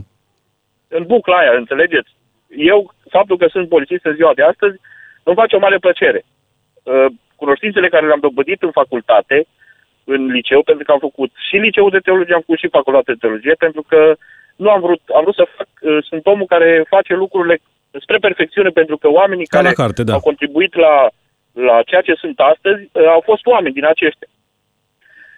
[0.98, 2.12] în bucla aia, înțelegeți?
[2.74, 2.80] Eu,
[3.16, 4.76] faptul că sunt polițist în ziua de astăzi,
[5.24, 6.22] îmi face o mare plăcere.
[6.84, 9.38] Uh, Cunoștințele care le-am dobândit în facultate,
[10.04, 13.20] în liceu, pentru că am făcut și liceul de teologie, am făcut și facultatea de
[13.24, 14.16] teologie, pentru că
[14.56, 17.56] nu am vrut, am vrut să fac, uh, sunt omul care face lucrurile
[18.04, 20.14] spre perfecțiune, pentru că oamenii Ca la care carte, da.
[20.14, 21.10] au contribuit la,
[21.54, 24.28] la ceea ce sunt astăzi uh, au fost oameni din aceștia.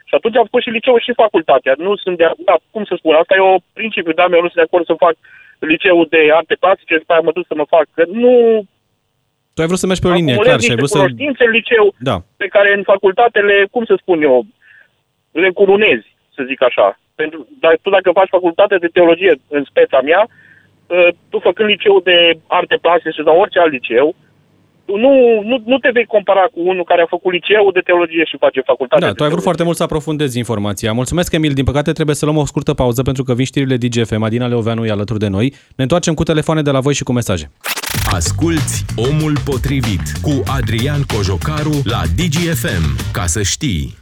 [0.07, 1.73] Și atunci am făcut și liceul și facultatea.
[1.77, 4.61] Nu sunt de da, cum să spun, asta e o principiu, da, eu nu sunt
[4.63, 5.15] de acord să fac
[5.59, 7.85] liceul de arte plastice și după aia mă duc să mă fac.
[7.93, 8.33] Că nu
[9.53, 10.97] tu ai vrut să mergi pe o linie, acumulez clar, și ai niște vrut să...
[10.97, 14.45] cunoștințe în liceu Da, pe care în facultatele, cum să spun eu,
[15.31, 16.99] le curunezi, să zic așa.
[17.15, 20.21] Pentru, dar tu dacă faci facultate de teologie în speța mea,
[20.89, 20.97] ă,
[21.29, 24.15] tu făcând liceu de arte plastice sau orice alt liceu, tu
[24.85, 28.37] nu, nu, nu te vei compara cu unul care a făcut liceu de teologie și
[28.37, 29.43] face facultatea da, de tu ai vrut teologie.
[29.43, 30.93] foarte mult să aprofundezi informația.
[30.93, 31.53] Mulțumesc, Emil.
[31.53, 34.23] Din păcate trebuie să luăm o scurtă pauză pentru că vin știrile DGFM.
[34.23, 35.53] Adina Leoveanu e alături de noi.
[35.75, 37.51] Ne întoarcem cu telefoane de la voi și cu mesaje.
[38.11, 43.11] Asculți Omul Potrivit cu Adrian Cojocaru la DGFM.
[43.11, 44.01] Ca să știi...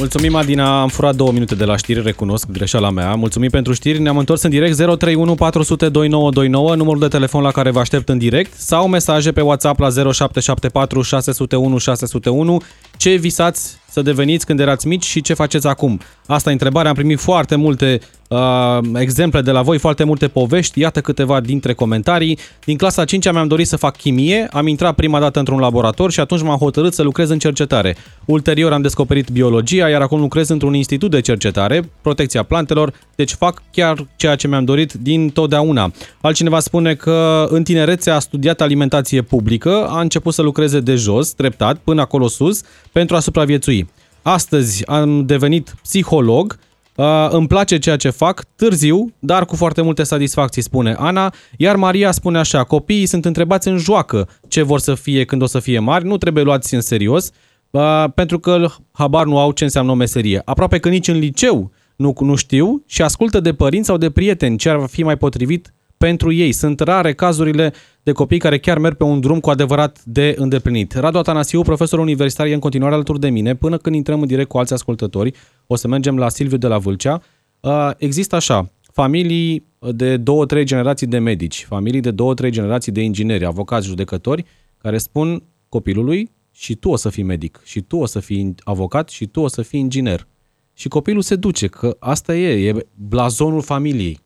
[0.00, 0.80] Mulțumim, Adina.
[0.80, 3.14] Am furat două minute de la știri, recunosc greșeala mea.
[3.14, 4.00] Mulțumim pentru știri.
[4.00, 8.18] Ne-am întors în direct 031 400 2929, numărul de telefon la care vă aștept în
[8.18, 12.62] direct, sau mesaje pe WhatsApp la 0774 601 601.
[12.96, 16.00] Ce visați să deveniți când erați mici și ce faceți acum?
[16.26, 16.90] Asta e întrebarea.
[16.90, 20.80] Am primit foarte multe uh, exemple de la voi, foarte multe povești.
[20.80, 22.38] Iată câteva dintre comentarii.
[22.64, 26.20] Din clasa 5 mi-am dorit să fac chimie, am intrat prima dată într-un laborator și
[26.20, 27.96] atunci m-am hotărât să lucrez în cercetare.
[28.24, 33.62] Ulterior am descoperit biologia, iar acum lucrez într-un institut de cercetare, protecția plantelor, deci fac
[33.72, 35.92] chiar ceea ce mi-am dorit din totdeauna.
[36.20, 41.32] Altcineva spune că în tinerețe a studiat alimentație publică, a început să lucreze de jos,
[41.32, 43.88] treptat, până acolo sus, pentru a supraviețui.
[44.22, 46.58] Astăzi am devenit psiholog,
[47.00, 51.34] Uh, îmi place ceea ce fac, târziu, dar cu foarte multe satisfacții, spune Ana.
[51.56, 55.46] Iar Maria spune așa, copiii sunt întrebați în joacă ce vor să fie când o
[55.46, 57.30] să fie mari, nu trebuie luați în serios,
[57.70, 60.42] uh, pentru că habar nu au ce înseamnă o meserie.
[60.44, 64.56] Aproape că nici în liceu nu, nu știu și ascultă de părinți sau de prieteni
[64.56, 65.72] ce ar fi mai potrivit
[66.06, 66.52] pentru ei.
[66.52, 70.92] Sunt rare cazurile de copii care chiar merg pe un drum cu adevărat de îndeplinit.
[70.92, 73.54] Radu Atanasiu, profesor universitar, e în continuare alături de mine.
[73.54, 75.34] Până când intrăm în direct cu alți ascultători,
[75.66, 77.22] o să mergem la Silviu de la Vâlcea.
[77.60, 82.92] Uh, Există așa, familii de două, trei generații de medici, familii de două, trei generații
[82.92, 84.44] de ingineri, avocați, judecători,
[84.78, 89.08] care spun copilului și tu o să fii medic, și tu o să fii avocat,
[89.08, 90.26] și tu o să fii inginer.
[90.74, 94.18] Și copilul se duce, că asta e, e blazonul familiei.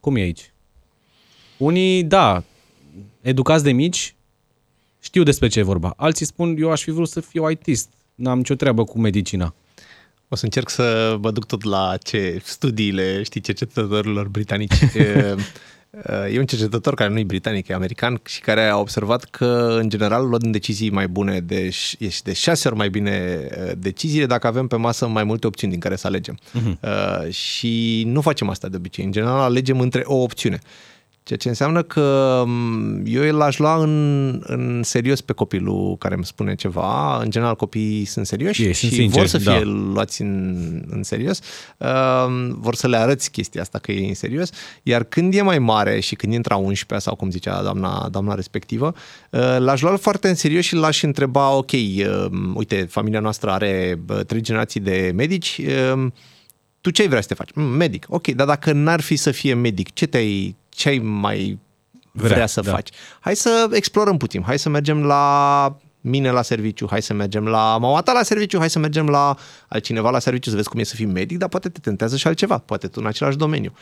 [0.00, 0.51] Cum e aici?
[1.62, 2.42] Unii, da,
[3.20, 4.14] educați de mici,
[5.00, 5.94] știu despre ce e vorba.
[5.96, 9.54] Alții spun, eu aș fi vrut să fiu ITist, n-am nicio treabă cu medicina.
[10.28, 14.74] O să încerc să mă duc tot la ce studiile, știi, cercetătorilor britanici.
[16.32, 19.88] E un cercetător care nu e britanic, e american și care a observat că, în
[19.88, 23.48] general, luăm decizii mai bune de, și de șase ori mai bine
[23.78, 26.38] deciziile dacă avem pe masă mai multe opțiuni din care să alegem.
[26.38, 26.80] Uh-huh.
[26.80, 29.04] Uh, și nu facem asta de obicei.
[29.04, 30.58] În general, alegem între o opțiune.
[31.24, 32.44] Ceea ce înseamnă că
[33.04, 37.20] eu l-aș lua în, în serios pe copilul care îmi spune ceva.
[37.22, 39.62] În general, copiii sunt serioși Ei, și sincer, vor să fie da.
[39.64, 41.40] luați în, în serios.
[41.76, 44.50] Uh, vor să le arăți chestia asta că e în serios.
[44.82, 48.34] Iar când e mai mare și când intră a 11 sau cum zicea doamna, doamna
[48.34, 48.94] respectivă,
[49.30, 54.00] uh, l-aș lua foarte în serios și l-aș întreba, ok, uh, uite, familia noastră are
[54.08, 55.60] uh, trei generații de medici,
[55.94, 56.06] uh,
[56.82, 57.50] tu ce ai vrea să te faci?
[57.54, 58.06] Mm, medic.
[58.08, 61.58] Ok, dar dacă n-ar fi să fie medic, ce te-ai, ce ai mai
[62.12, 62.70] vrea, vrea să da.
[62.70, 62.88] faci?
[63.20, 67.78] Hai să explorăm puțin, hai să mergem la mine la serviciu, hai să mergem la
[67.78, 69.36] mama ta la serviciu, hai să mergem la
[69.68, 72.26] altcineva la serviciu să vezi cum e să fii medic, dar poate te tentează și
[72.26, 73.72] altceva, poate tu în același domeniu.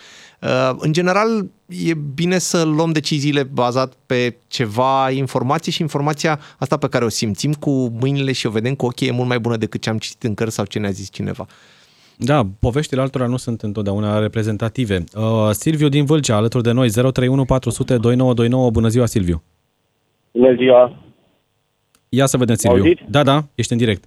[0.41, 6.77] Uh, în general, e bine să luăm deciziile bazat pe ceva informație și informația asta
[6.77, 9.57] pe care o simțim cu mâinile și o vedem cu ochii e mult mai bună
[9.57, 11.47] decât ce am citit în cărți sau ce ne-a zis cineva.
[12.23, 15.05] Da, poveștile altora nu sunt întotdeauna reprezentative.
[15.17, 18.71] Uh, Silviu din Vâlcea, alături de noi, 031 400 2929.
[18.71, 19.43] Bună ziua, Silviu.
[20.33, 20.93] Bună ziua.
[22.09, 22.83] Ia să vedem, Silviu.
[22.83, 23.03] Auziți?
[23.09, 24.05] Da, da, ești în direct.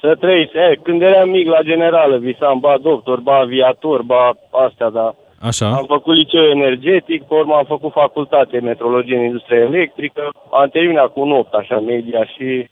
[0.00, 0.56] Să trăiți.
[0.56, 5.68] E, când eram mic la generală, visam ba doctor, ba aviator, ba astea, dar Așa.
[5.70, 11.12] am făcut liceu energetic, pe urmă am făcut facultate metrologie în industrie electrică, am terminat
[11.12, 12.68] cu 8, așa, media și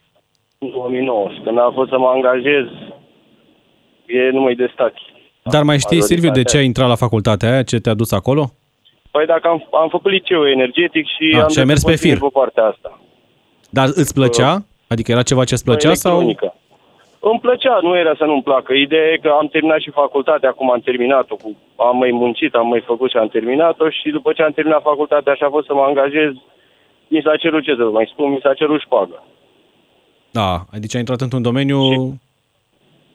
[0.58, 1.28] în 2009.
[1.34, 2.66] Și când am fost să mă angajez,
[4.06, 5.02] e numai de stachi.
[5.42, 7.62] Dar mai știi, Silviu, de ce ai intrat la facultatea aia?
[7.62, 8.50] Ce te-a dus acolo?
[9.10, 12.14] Păi dacă am, am făcut liceu energetic și Ah, am și ai mers pe continui
[12.16, 12.22] fir.
[12.28, 13.00] pe partea asta.
[13.70, 14.64] Dar îți plăcea?
[14.88, 16.12] Adică era ceva ce îți plăcea sau...
[16.20, 16.54] electronică.
[17.20, 18.72] Îmi plăcea, nu era să nu-mi placă.
[18.72, 21.36] Ideea e că am terminat și facultatea, acum am terminat-o.
[21.36, 24.82] Cu, am mai muncit, am mai făcut și am terminat-o și după ce am terminat
[24.82, 26.32] facultatea și a fost să mă angajez,
[27.08, 29.22] mi s-a cerut ce să vă mai spun, mi s-a cerut șpagă.
[30.30, 31.78] Da, adică ai intrat într-un domeniu...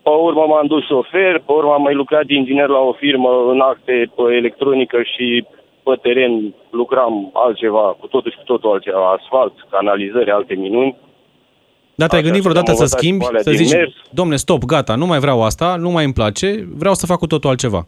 [0.04, 3.30] Pe urmă m-am dus șofer, pe urmă am mai lucrat de inginer la o firmă
[3.54, 5.46] în acte pe electronică și
[5.84, 10.96] pe teren lucram altceva, cu totul și cu totul altceva, asfalt, canalizări, alte minuni.
[11.96, 13.94] Dar te-ai Așa, gândit și vreodată am să învățat schimbi, școala să din zici, mers.
[14.10, 16.48] domne, stop, gata, nu mai vreau asta, nu mai îmi place,
[16.84, 17.82] vreau să fac cu totul altceva.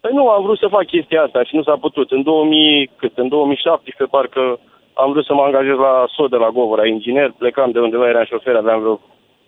[0.00, 2.10] Păi nu, am vrut să fac chestia asta și nu s-a putut.
[2.10, 4.58] În 2000, cât, în 2017, parcă
[4.94, 8.24] am vrut să mă angajez la SO de la Govora, inginer, plecam de undeva, eram
[8.24, 9.00] șofer, aveam vreo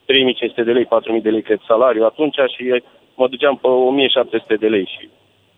[0.07, 2.83] 3500 de lei, 4000 de lei cred salariu atunci și
[3.15, 5.09] mă duceam pe 1700 de lei și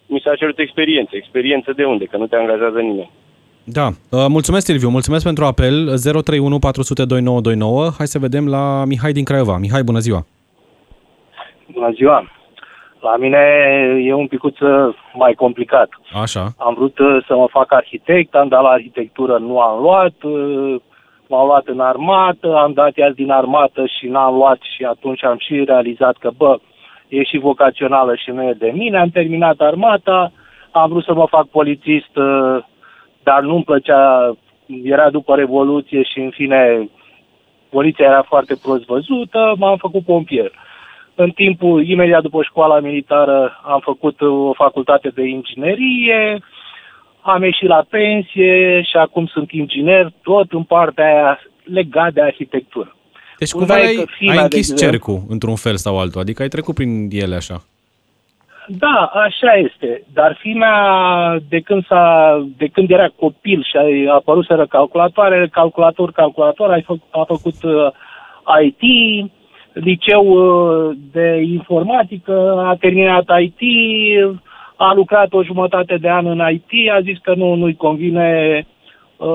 [0.07, 1.17] mi s-a cerut experiență.
[1.17, 2.05] Experiență de unde?
[2.05, 3.11] Că nu te angajează nimeni.
[3.65, 3.87] Da.
[3.87, 5.75] Uh, Mulțumesc, Silviu, mulțumesc pentru apel.
[5.99, 7.91] 031 400 2929.
[7.97, 9.57] Hai să vedem la Mihai din Craiova.
[9.57, 10.27] Mihai, bună ziua.
[11.73, 12.31] Bună ziua!
[13.01, 13.39] La mine
[14.03, 14.57] e un picuț
[15.15, 15.89] mai complicat.
[16.23, 16.49] Așa.
[16.57, 20.15] Am vrut uh, să mă fac arhitect, am dat la arhitectură, nu am luat,
[21.29, 25.25] uh, m-am luat în armată, am dat iar din armată și n-am luat și atunci
[25.25, 26.59] am și realizat că, bă,
[27.09, 28.99] e și vocațională și nu e de mine.
[28.99, 30.33] Am terminat armata,
[30.71, 32.65] am vrut să mă fac polițist, uh,
[33.23, 34.37] dar nu-mi plăcea,
[34.83, 36.89] era după Revoluție și, în fine,
[37.71, 40.53] poliția era foarte prost văzută, m-am făcut pompier.
[41.15, 46.43] În timpul, imediat după școala militară, am făcut o facultate de inginerie,
[47.29, 52.97] am ieșit la pensie și acum sunt inginer, tot în partea aia legat de arhitectură.
[53.39, 55.99] Deci Culmea cumva e ai, că fina, ai de închis exemplu- cercul într-un fel sau
[55.99, 57.63] altul, adică ai trecut prin ele așa.
[58.69, 60.03] Da, așa este.
[60.13, 60.77] Dar fiimea,
[61.49, 63.77] de când, s-a, de când era copil și
[64.09, 67.91] a apăruseră calculatoare, calculator, calculator, a, fă, a făcut uh,
[68.65, 68.83] IT,
[69.73, 73.61] liceu uh, de informatică, a terminat IT,
[74.79, 78.67] a lucrat o jumătate de an în IT, a zis că nu, nu-i convine,
[79.17, 79.29] uh,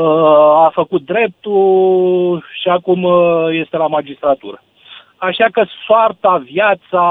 [0.65, 4.63] a făcut dreptul și acum uh, este la magistratură.
[5.17, 7.06] Așa că soarta, viața,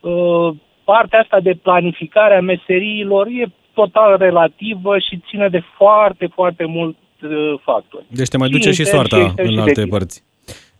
[0.00, 0.50] uh,
[0.84, 6.96] partea asta de planificare a meseriilor e total relativă și ține de foarte, foarte mult
[7.22, 8.04] uh, factori.
[8.08, 9.86] Deci te mai Și duce și intern, soarta și extern, în și de alte tine.
[9.86, 10.24] părți.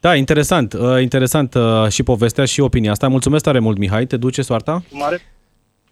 [0.00, 3.09] Da, interesant, uh, interesant uh, și povestea și opinia asta.
[3.09, 4.04] Mulțumesc tare mult, Mihai.
[4.04, 4.83] Te duce soarta?
[4.90, 5.20] Mare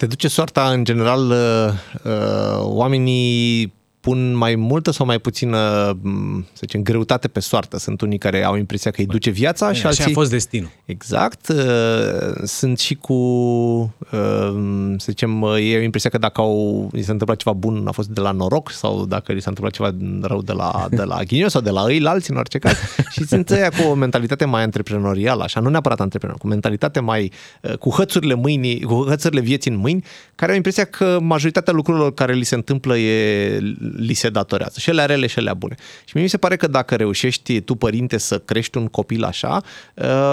[0.02, 1.72] Te duce soarta, în general, uh,
[2.04, 5.58] uh, oamenii pun mai multă sau mai puțină,
[6.02, 7.78] m, să zicem, greutate pe soartă.
[7.78, 10.04] Sunt unii care au impresia că îi duce viața și Așa alții...
[10.04, 10.70] a fost destinul.
[10.84, 11.48] Exact.
[11.48, 17.02] uh, Sunt și cu, uh, să zicem, uh, ei au impresia că dacă au, li
[17.02, 19.94] s-a întâmplat ceva bun, a fost de la noroc sau dacă li s-a întâmplat ceva
[20.22, 22.74] rău de la, de la ghinion sau de la ei, la alții, în orice caz.
[23.12, 27.32] și sunt ăia cu o mentalitate mai antreprenorială, așa, nu neapărat antreprenor, cu mentalitate mai,
[27.62, 32.14] uh, cu hățurile mâinii, cu hățurile vieții în mâini, care au impresia că majoritatea lucrurilor
[32.14, 33.58] care li se întâmplă e,
[33.96, 34.78] li se datorează.
[34.78, 35.74] Și ele rele și ele bune.
[36.04, 39.62] Și mie mi se pare că dacă reușești tu, părinte, să crești un copil așa,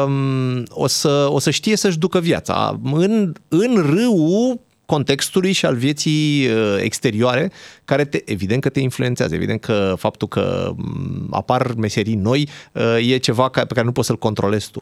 [0.06, 2.80] um, o, să, o să știe să-și ducă viața.
[2.84, 7.52] În, în râul contextului și al vieții uh, exterioare,
[7.86, 13.12] care te, evident că te influențează, evident că faptul că m, apar meserii noi uh,
[13.12, 14.82] e ceva ca- pe care nu poți să-l controlezi tu.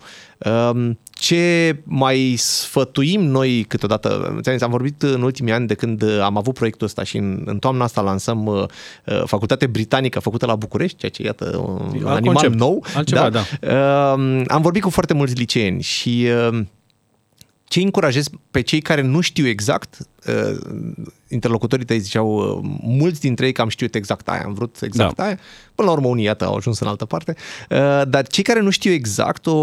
[0.49, 4.09] Um, Ce mai sfătuim noi câteodată,
[4.41, 7.17] ți-am zis, am vorbit în ultimii ani de când uh, am avut proiectul ăsta și
[7.17, 8.63] în, în toamna asta lansăm uh,
[9.05, 12.55] uh, facultate britanică făcută la București, ceea ce iată un Alt animal concept.
[12.55, 12.85] nou.
[12.95, 13.39] Altceva, da.
[13.61, 16.59] Uh, am vorbit cu foarte mulți liceeni și uh,
[17.67, 20.57] ce încurajez pe cei care nu știu exact, uh,
[21.27, 25.15] interlocutorii tăi ziceau, uh, mulți dintre ei că am știut exact aia, am vrut exact
[25.15, 25.23] Da.
[25.23, 25.39] aia,
[25.75, 27.35] până la urmă unii, iată, au ajuns în altă parte,
[27.69, 29.53] uh, dar cei care nu știu exact, o,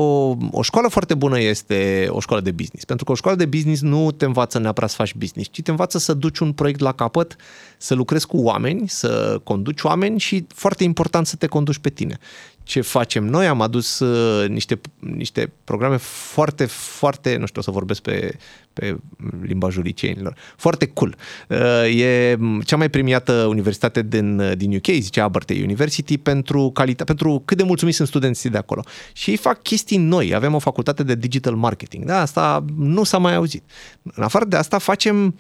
[0.51, 3.81] o școală foarte bună este o școală de business, pentru că o școală de business
[3.81, 6.93] nu te învață neapărat să faci business, ci te învață să duci un proiect la
[6.93, 7.37] capăt,
[7.77, 12.19] să lucrezi cu oameni, să conduci oameni și, foarte important, să te conduci pe tine
[12.65, 17.71] ce facem noi, am adus uh, niște, niște programe foarte, foarte, nu știu, o să
[17.71, 18.37] vorbesc pe,
[18.73, 18.97] pe
[19.43, 21.17] limbajul licenilor, foarte cool.
[21.49, 27.43] Uh, e cea mai premiată universitate din, din UK, zice Abertay University, pentru, calita- pentru
[27.45, 28.83] cât de mulțumiți sunt studenții de acolo.
[29.13, 30.35] Și ei fac chestii noi.
[30.35, 32.05] Avem o facultate de digital marketing.
[32.05, 33.65] Da, asta nu s-a mai auzit.
[34.03, 35.35] În afară de asta facem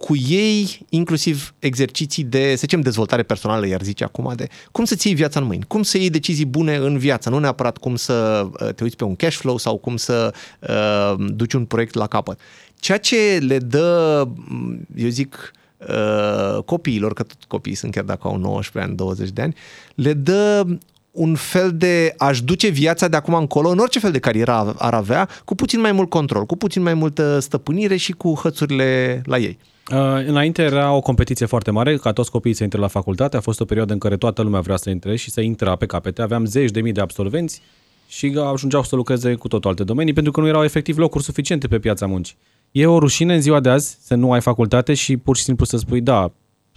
[0.00, 5.06] cu ei inclusiv exerciții de, să zicem, dezvoltare personală, iar zice acum, de cum să-ți
[5.06, 8.46] iei viața în mâini, cum să iei decizii bune în viață, nu neapărat cum să
[8.60, 12.06] uh, te uiți pe un cash flow sau cum să uh, duci un proiect la
[12.06, 12.40] capăt.
[12.78, 18.28] Ceea ce le dă, m, eu zic, uh, copiilor, că tot copiii sunt chiar dacă
[18.28, 19.54] au 19 ani, 20 de ani,
[19.94, 20.66] le dă
[21.10, 24.94] un fel de aș duce viața de acum încolo, în orice fel de carieră ar
[24.94, 29.38] avea, cu puțin mai mult control, cu puțin mai multă stăpânire și cu hățurile la
[29.38, 29.58] ei.
[29.92, 33.36] Uh, înainte era o competiție foarte mare, ca toți copiii să intre la facultate.
[33.36, 35.86] A fost o perioadă în care toată lumea vrea să intre și să intre pe
[35.86, 36.22] capete.
[36.22, 37.62] Aveam zeci de mii de absolvenți
[38.08, 41.68] și ajungeau să lucreze cu totul alte domenii pentru că nu erau efectiv locuri suficiente
[41.68, 42.36] pe piața muncii.
[42.70, 45.64] E o rușine în ziua de azi să nu ai facultate și pur și simplu
[45.64, 46.32] să spui, da,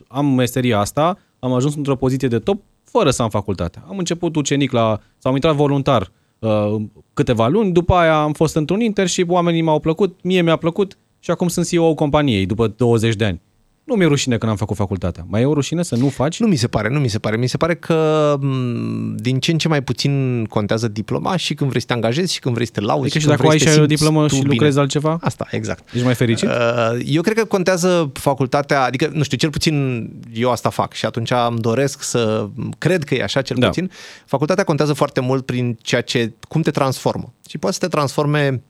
[0.07, 3.83] am meseria asta, am ajuns într-o poziție de top fără să am facultate.
[3.89, 6.75] Am început ucenic la, sau am intrat voluntar uh,
[7.13, 11.31] câteva luni, după aia am fost într-un internship, oamenii m-au plăcut, mie mi-a plăcut și
[11.31, 13.41] acum sunt CEO companiei după 20 de ani.
[13.83, 15.25] Nu mi-e rușine că n-am făcut facultatea.
[15.27, 16.39] Mai e o rușine să nu faci?
[16.39, 17.37] Nu mi se pare, nu mi se pare.
[17.37, 21.69] Mi se pare că m, din ce în ce mai puțin contează diploma și când
[21.69, 23.01] vrei să te angajezi și când vrei să te lauzi.
[23.01, 24.39] Adică și când dacă ai vrei și să ai o te simți diplomă tu și
[24.41, 24.51] bine.
[24.53, 25.17] lucrezi altceva?
[25.21, 25.89] Asta, exact.
[25.93, 26.47] Ești mai fericit?
[26.49, 31.05] Uh, Eu cred că contează facultatea, adică, nu știu, cel puțin eu asta fac și
[31.05, 33.67] atunci îmi doresc să cred că e așa cel Da.
[33.67, 33.91] puțin.
[34.25, 37.33] Facultatea contează foarte mult prin ceea ce, cum te transformă.
[37.49, 38.61] Și poate să te transforme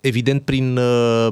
[0.00, 1.28] evident prin uh,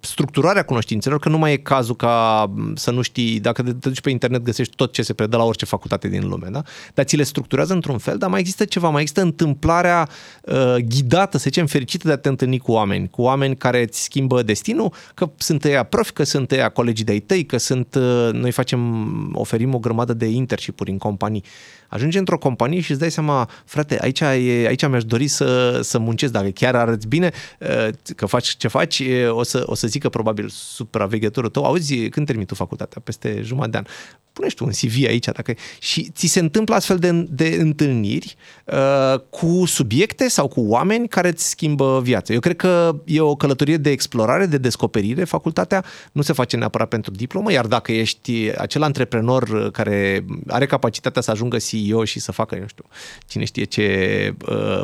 [0.00, 3.88] structurarea cunoștințelor, că nu mai e cazul ca m, să nu știi, dacă te te
[3.88, 6.62] duci pe internet găsești tot ce se predă la orice facultate din lume, da?
[6.94, 10.08] Dar ți le structurează într-un fel, dar mai există ceva, mai există întâmplarea
[10.42, 14.02] uh, ghidată, să zicem, fericită de a te întâlni cu oameni, cu oameni care îți
[14.02, 18.28] schimbă destinul, că sunt ăia profi, că sunt ăia colegii de-ai tăi, că sunt, uh,
[18.32, 21.44] noi facem, oferim o grămadă de internship-uri în companii.
[21.88, 25.98] Ajungi într-o companie și îți dai seama, frate, aici, e, aici mi-aș dori să, să
[25.98, 29.86] muncesc, dacă chiar arăți bine, uh, că faci ce faci, e, o să, o să
[29.86, 33.00] zică probabil supraveghetorul tău, auzi, când termini tu facultatea?
[33.04, 33.84] Peste jumătate de an.
[34.32, 38.36] Pune tu un CV aici, dacă e- și ți se întâmplă astfel de, de întâlniri
[38.64, 42.32] uh, cu subiecte sau cu oameni care îți schimbă viața.
[42.32, 45.24] Eu cred că e o călătorie de explorare, de descoperire.
[45.24, 51.22] Facultatea nu se face neapărat pentru diplomă, iar dacă ești acel antreprenor care are capacitatea
[51.22, 51.58] să ajungă
[51.88, 52.84] CEO și să facă, nu știu,
[53.26, 54.82] cine știe ce, uh,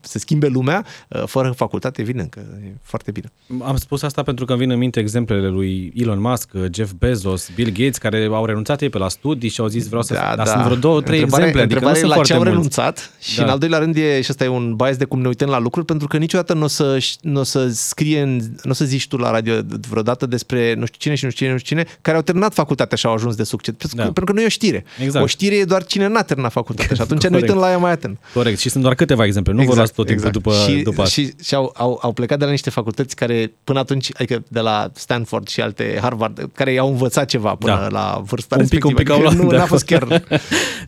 [0.00, 3.32] să schimbe lumea, uh, fără facultate, evident că e foarte bine.
[3.62, 7.50] Am spus asta pentru că îmi vin în minte exemplele lui Elon Musk, Jeff Bezos,
[7.54, 10.14] Bill Gates, care au renunțat ei pe la studii și au zis vreau să...
[10.14, 10.50] Da, dar da.
[10.52, 12.38] sunt vreo două, trei Întrebarea- exemple, adică nu întrebarea e sunt la foarte ce au
[12.38, 12.54] mulți.
[12.56, 13.42] renunțat și Da.
[13.44, 15.58] în al doilea rând e, și ăsta e un bias de cum ne uităm la
[15.58, 18.84] lucruri, pentru că niciodată nu o să, nu o să scrie, în- nu o să
[18.84, 19.54] zici tu la radio
[19.88, 22.54] vreodată despre nu știu cine și nu știu cine, nu știu cine, care au terminat
[22.54, 23.74] facultatea și au ajuns de succes.
[23.76, 24.02] Pentru, Da.
[24.02, 24.84] că, pentru că nu e o știre.
[25.02, 25.24] Exact.
[25.24, 27.48] O știre e doar cine n-a terminat facultatea și atunci ne Corect.
[27.48, 28.18] uităm la ea mai atent.
[28.34, 31.02] Corect, și sunt doar câteva exemple, nu exact, vă luați tot timpul după, și, după
[31.02, 31.20] asta.
[31.20, 34.60] și, și au, au, au plecat de la niște facultăți care până atunci, adică de
[34.60, 37.88] la Stanford și alte Harvard, care i-au învățat ceva până Da.
[37.88, 38.98] la vârsta Un pic, un respectivă.
[39.00, 39.32] pic au luat.
[39.32, 40.02] Adică nu de a fost chiar...
[40.02, 40.20] acolo.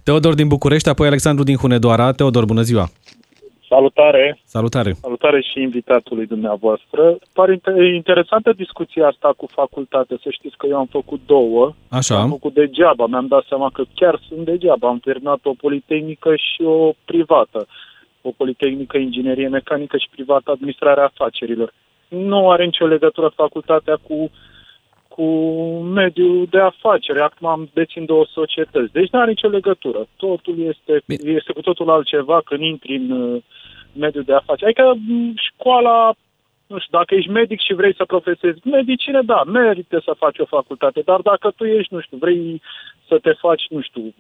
[0.03, 2.12] Teodor din București, apoi Alexandru din Hunedoara.
[2.12, 2.91] Teodor, bună ziua!
[3.68, 4.92] Salutare, Salutare!
[4.92, 7.18] salutare și invitatului dumneavoastră.
[7.32, 10.18] Pare inter- interesantă discuția asta cu facultate.
[10.22, 11.64] Să știți că eu am făcut două.
[11.64, 13.06] Am Așa, făcut degeaba.
[13.06, 14.88] Mi-am dat seama că chiar sunt degeaba.
[14.88, 17.66] Am terminat o politehnică și o privată.
[18.22, 21.72] O politehnică inginerie mecanică și privată administrarea afacerilor.
[22.08, 24.30] Nu are nicio legătură facultatea cu
[25.18, 25.30] cu
[26.00, 27.20] mediul de afaceri.
[27.20, 28.92] Acum am dețin două societăți.
[28.92, 30.06] Deci nu are nicio legătură.
[30.16, 31.30] Totul este, Bine.
[31.32, 33.42] este cu totul altceva când intri în uh,
[33.92, 34.70] mediul de afaceri.
[34.70, 36.14] Adică m, școala,
[36.66, 40.44] nu știu, dacă ești medic și vrei să profesezi medicină, da, merită să faci o
[40.56, 42.62] facultate, dar dacă tu ești, nu știu, vrei
[43.08, 44.14] să te faci, nu știu,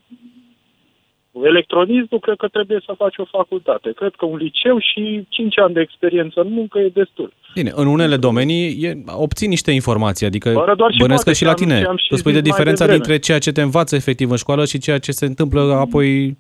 [1.44, 3.92] electronism, nu cred că trebuie să faci o facultate.
[3.92, 7.32] Cred că un liceu și 5 ani de experiență în muncă e destul.
[7.54, 11.38] bine, în unele domenii e, obții niște informații, adică Fără doar și bănesc că poate,
[11.38, 11.84] și la că am- tine.
[11.84, 13.04] am și Tu spui de zis mai diferența devreme.
[13.04, 16.36] dintre ceea ce te învață efectiv în școală și ceea ce se întâmplă apoi...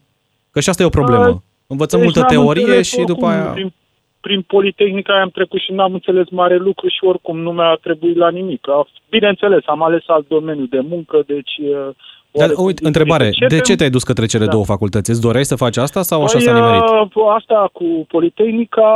[0.50, 1.42] Că și asta e o problemă.
[1.66, 3.50] Învățăm multă n-am teorie înțeles și după oricum, aia...
[3.52, 3.72] Prin,
[4.20, 8.16] prin Politehnica aia am trecut și n-am înțeles mare lucru și oricum nu mi-a trebuit
[8.16, 8.68] la nimic.
[8.68, 11.54] A- Bineînțeles, am ales alt domeniu de muncă, deci...
[12.38, 12.96] uh, Dar, oarecum uite, diferit.
[12.96, 14.50] întrebare, de Începem- ce te-ai dus către cele Da.
[14.50, 15.10] două facultăți?
[15.10, 16.82] Îți doreai să faci asta sau așa Păi, s-a nimerit?
[16.82, 18.90] uh, Asta cu Politehnica,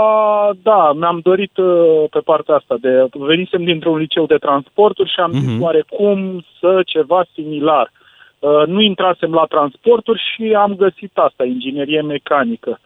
[0.63, 2.75] da, mi-am dorit uh, pe partea asta.
[2.81, 5.63] De, venisem dintr-un liceu de transporturi și am zis Mhm.
[5.63, 7.93] oarecum să ceva similar.
[8.39, 12.81] Uh, Nu intrasem la transporturi și am găsit asta, inginerie mecanică.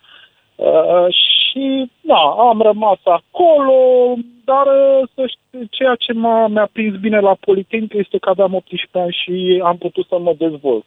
[0.54, 1.07] Uh,
[1.47, 3.78] și da, am rămas acolo,
[4.44, 8.55] dar uh, să știu, ceea ce m-a, mi-a prins bine la Politehnică este că aveam
[8.55, 10.86] 18 ani și am putut să mă dezvolt.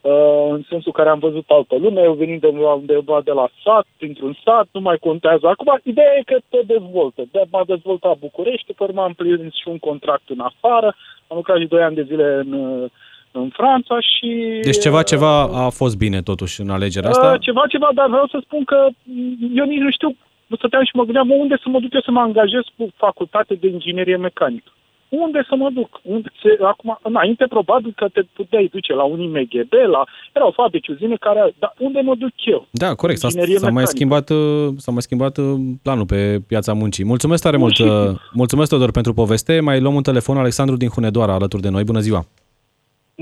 [0.00, 3.48] Uh, în sensul care am văzut altă lume, eu venind de la undeva de la
[3.64, 5.46] sat, printr-un sat, nu mai contează.
[5.46, 7.22] Acum, ideea e că te dezvoltă.
[7.30, 10.96] De m-a dezvoltat București, pe urmă am prins și un contract în afară,
[11.28, 12.90] am lucrat și 2 ani de zile în, uh,
[13.32, 14.28] în Franța și...
[14.62, 17.36] Deci ceva, ceva a fost bine totuși în alegerea Uh, asta.
[17.36, 20.16] Ceva, ceva, dar vreau să spun că m, eu nici nu știu,
[20.56, 23.54] stăteam și mă gândeam, mă, unde să mă duc eu să mă angajez cu facultate
[23.54, 24.70] de inginerie mecanică?
[25.08, 26.00] Unde să mă duc?
[26.02, 30.88] Unde se, acum, înainte, probabil că te puteai duce la un IMGB, la, erau fabrici,
[30.88, 32.66] uzine care, dar unde mă duc eu?
[32.70, 33.18] Da, corect.
[33.18, 33.96] S-a, Inginerie s-a mai mecanică.
[33.96, 37.04] schimbat, uh, s-a mai schimbat uh, planul pe piața muncii.
[37.04, 39.60] Mulțumesc tare Nu, mult, și- uh, mulțumesc Teodor pentru poveste.
[39.60, 41.84] Mai luăm un telefon, Alexandru din Hunedoara alături de noi.
[41.84, 42.24] Bună ziua!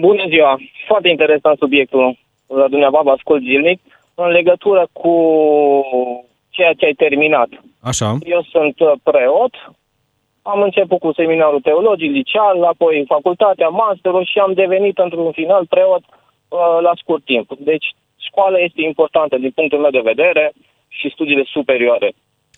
[0.07, 0.59] Bună ziua!
[0.87, 3.81] Foarte interesant subiectul la dumneavoastră, ascult zilnic,
[4.15, 5.15] în legătură cu
[6.49, 7.49] ceea ce ai terminat.
[7.81, 9.55] Așa, Eu sunt uh, preot,
[10.43, 16.03] am început cu seminarul teologic, liceal, apoi facultatea, masterul și am devenit într-un final preot
[16.09, 17.49] uh, la scurt timp.
[17.59, 17.87] Deci
[18.29, 20.53] școala este importantă din punctul meu de vedere
[20.89, 22.15] și studiile superioare.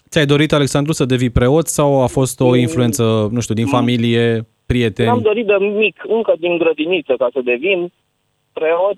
[0.09, 4.47] ți-ai dorit, Alexandru, să devii preot sau a fost o influență, nu știu, din familie,
[4.73, 5.23] Mi-am prieteni?
[5.23, 7.93] dorit de mic, încă din grădiniță, ca să devin
[8.53, 8.97] preot,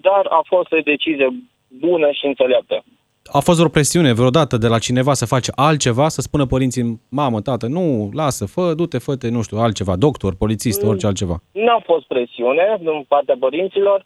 [0.00, 1.28] dar a fost o decizie
[1.68, 2.84] bună și înțeleaptă.
[3.32, 7.40] A fost vreo presiune vreodată de la cineva să faci altceva, să spună părinții, mamă,
[7.40, 11.36] tată, nu, lasă, fă, du-te, fă nu știu, altceva, doctor, polițist, orice altceva.
[11.52, 14.04] N-a fost presiune din partea părinților,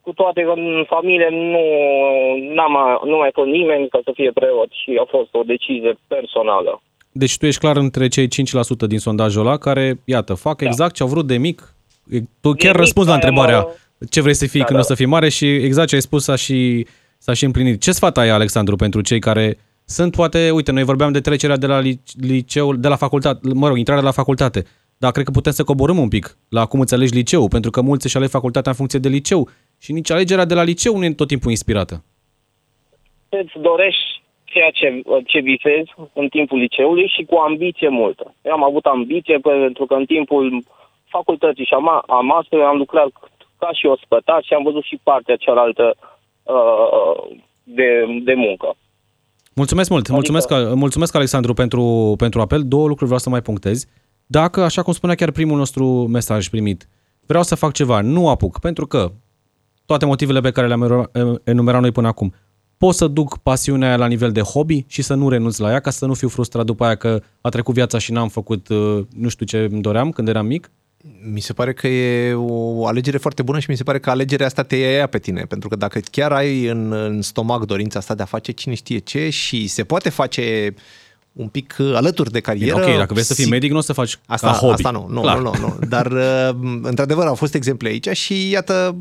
[0.00, 1.64] cu toate că în familie nu,
[2.54, 6.82] n-am, nu mai fost nimeni ca să fie preot și a fost o decizie personală.
[7.16, 10.66] Deci tu ești clar între cei 5% din sondajul ăla care, iată, fac Da.
[10.66, 11.74] exact ce au vrut de mic.
[12.10, 14.78] E- Tu chiar mic, răspunzi la aia întrebarea mă- ce vrei să fii Da, când
[14.78, 14.84] da.
[14.84, 16.86] o să fii mare și exact ce ai spus s-a și,
[17.18, 17.80] s-a și împlinit.
[17.80, 21.66] Ce sfat ai, Alexandru, pentru cei care sunt poate, uite, noi vorbeam de trecerea de
[21.66, 24.64] la li- liceu, de la facultate, mă rog, intrarea la facultate,
[24.96, 27.80] dar cred că putem să coborâm un pic la cum îți alegi liceu, pentru că
[27.80, 29.48] mulți își aleg facultatea în funcție de liceu
[29.78, 32.02] și nici alegerea de la liceu nu e tot timpul inspirată.
[33.28, 34.22] Îți dorești
[34.54, 34.86] ceea ce,
[35.26, 38.34] ce visezi în timpul liceului și cu ambiție multă.
[38.42, 40.62] Eu am avut ambiție pentru că în timpul
[41.16, 43.08] facultății și a, ma- a masterului am lucrat
[43.58, 45.94] ca și ospătar și am văzut și partea cealaltă
[46.42, 47.88] uh, de,
[48.24, 48.68] de muncă.
[49.54, 52.62] Mulțumesc mult, mulțumesc, mulțumesc Alexandru pentru, pentru apel.
[52.64, 53.86] Două lucruri vreau să mai punctez.
[54.26, 56.88] Dacă, așa cum spunea chiar primul nostru mesaj primit,
[57.26, 59.10] vreau să fac ceva, nu apuc, pentru că
[59.86, 61.10] toate motivele pe care le-am
[61.44, 62.34] enumerat noi până acum,
[62.78, 65.80] pot să duc pasiunea aia la nivel de hobby și să nu renunț la ea,
[65.80, 69.04] ca să nu fiu frustrat după aia că a trecut viața și n-am făcut uh,
[69.16, 70.70] nu știu ce îmi doream când eram mic.
[71.32, 74.46] Mi se pare că e o alegere foarte bună și mi se pare că alegerea
[74.46, 77.98] asta te ia ea pe tine, pentru că dacă chiar ai în, în stomac dorința
[77.98, 80.74] asta de a face cine știe ce și se poate face
[81.32, 82.90] un pic uh, alături de Bine, carieră.
[82.90, 84.74] ok, dacă vrei să fii si- medic, nu o să faci Asta, ca hobby.
[84.74, 85.36] asta nu, nu, Clar.
[85.40, 85.86] nu, nu, nu.
[85.88, 86.48] Dar, uh,
[86.82, 88.96] într-adevăr, au fost exemple aici și iată,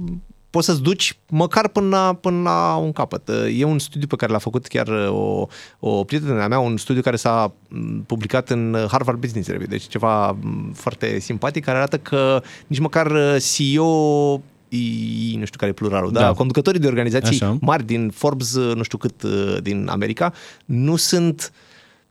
[0.53, 3.29] poți să-ți duci măcar până la, până la un capăt.
[3.53, 5.47] E un studiu pe care l-a făcut chiar o,
[5.79, 10.31] o prietenă mea, un studiu care s-a m, publicat în Harvard Business Review, deci ceva
[10.31, 16.11] m, foarte simpatic, care arată că nici măcar CEO I, nu știu care e pluralul,
[16.11, 16.19] da.
[16.19, 16.33] Da.
[16.33, 17.57] conducătorii de organizații Așa.
[17.61, 19.23] mari din Forbes, nu știu cât
[19.61, 20.33] din America,
[20.65, 21.51] nu sunt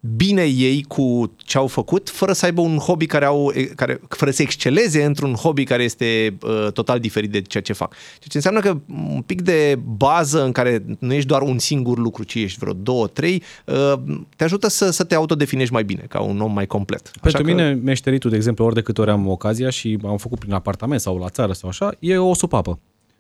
[0.05, 4.31] bine ei cu ce au făcut, fără să aibă un hobby care au, care, fără
[4.31, 7.93] să exceleze într-un hobby care este uh, total diferit de ceea ce fac.
[7.93, 8.81] Ceea ce înseamnă că
[9.15, 12.73] un pic de bază în care nu ești doar un singur lucru, ci ești vreo
[12.73, 13.93] două, trei, uh,
[14.37, 17.11] te ajută să, să te autodefinești mai bine, ca un om mai complet.
[17.21, 20.53] Pentru mine, meșteritul, de exemplu, ori de câte ori am ocazia și am făcut prin
[20.53, 22.79] apartament sau la țară sau așa, e o supapă.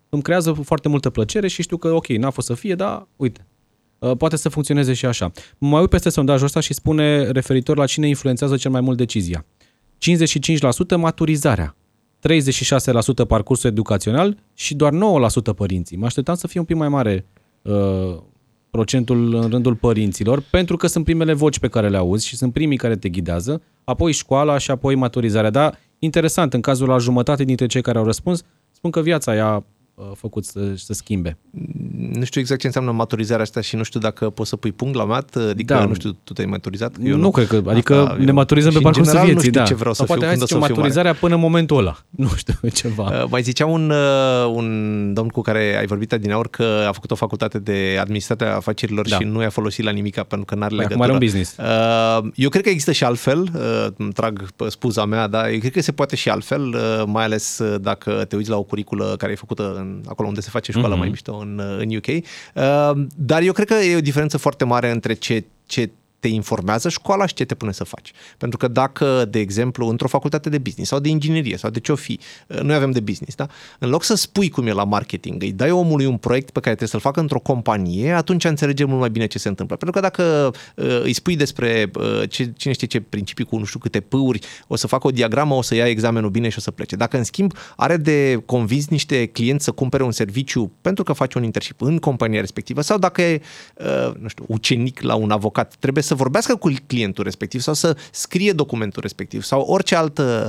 [0.09, 3.41] Îmi creează foarte multă plăcere și știu că, ok, n-a fost să fie, dar uite,
[3.41, 3.52] uh,
[4.19, 5.33] poate să funcționeze și așa.
[5.59, 8.97] Mă mai uit peste sondajul ăsta și spune referitor la cine influențează cel mai mult
[8.97, 9.45] decizia.
[10.95, 11.77] 55% maturizarea,
[13.25, 14.97] 36% parcursul educațional și doar 9%
[15.57, 15.97] părinții.
[15.97, 17.27] Mă așteptam să fie un pic mai mare
[17.63, 18.19] uh,
[18.71, 22.53] procentul în rândul părinților, pentru că sunt primele voci pe care le auzi și sunt
[22.53, 25.51] primii care te ghidează, apoi școala și apoi maturizarea.
[25.51, 29.57] Dar interesant, în cazul la jumătate dintre cei care au răspuns, spun că viața i-a
[29.57, 29.63] uh,
[30.15, 31.37] făcut să, să schimbe.
[32.13, 34.95] Nu știu exact ce înseamnă maturizarea asta și nu știu dacă poți să pui punct
[34.95, 35.85] la mat, adică Da.
[35.85, 36.95] nu știu, tu te-ai maturizat?
[37.03, 39.35] Eu nu, cred că, adică Asta ne eu- maturizăm și pe în parcursul general vieții,
[39.35, 39.67] nu știu da.
[39.67, 40.91] ce vreau Sau să fiu poate hai când să o să zicem fiu mare.
[40.91, 41.97] maturizarea până în momentul ăla.
[42.25, 43.23] Nu știu, ceva.
[43.23, 44.67] Uh, Mai zicea un, uh, un
[45.15, 49.09] domn cu care ai vorbit adineauri că a făcut o facultate de administrație a afacerilor
[49.09, 49.17] Da.
[49.17, 51.03] și nu i-a folosit la nimica pentru că n-are Păi legătură.
[51.05, 51.57] acum are un business.
[51.59, 55.59] Uh, Eu cred că există și altfel, uh, îmi trag pe spuza mea, dar eu
[55.59, 58.63] cred că se poate și altfel, uh, mai ales uh, dacă te uiți la o
[58.63, 60.99] curiculă care e făcută în, acolo unde se face școala Mhm.
[60.99, 62.07] mai mișto în, uh, în UK.
[62.07, 65.91] Uh, Dar eu cred că e o diferență foarte mare între ce, ce
[66.23, 68.13] te informează școala și ce te pune să faci.
[68.39, 71.93] Pentru că dacă, de exemplu, într-o facultate de business sau de inginerie sau de ce
[71.93, 73.47] o fi, uh, noi avem de business, da?
[73.79, 76.75] În loc să spui cum e la marketing, îi dai omului un proiect pe care
[76.75, 79.77] trebuie să-l facă într-o companie, atunci înțelege mult mai bine ce se întâmplă.
[79.77, 83.65] Pentru că dacă uh, îi spui despre uh, ce, cine știe ce principii cu nu
[83.65, 86.61] știu câte pâuri, o să facă o diagramă, o să ia examenul bine și o
[86.61, 86.97] să plece.
[86.97, 91.39] Dacă, în schimb, are de convins niște clienți să cumpere un serviciu pentru că face
[91.39, 93.41] un internship în compania respectivă sau dacă e,
[93.77, 97.97] uh, nu știu, ucenic la un avocat, trebuie să vorbească cu clientul respectiv sau să
[98.11, 100.47] scrie documentul respectiv sau orice alt uh,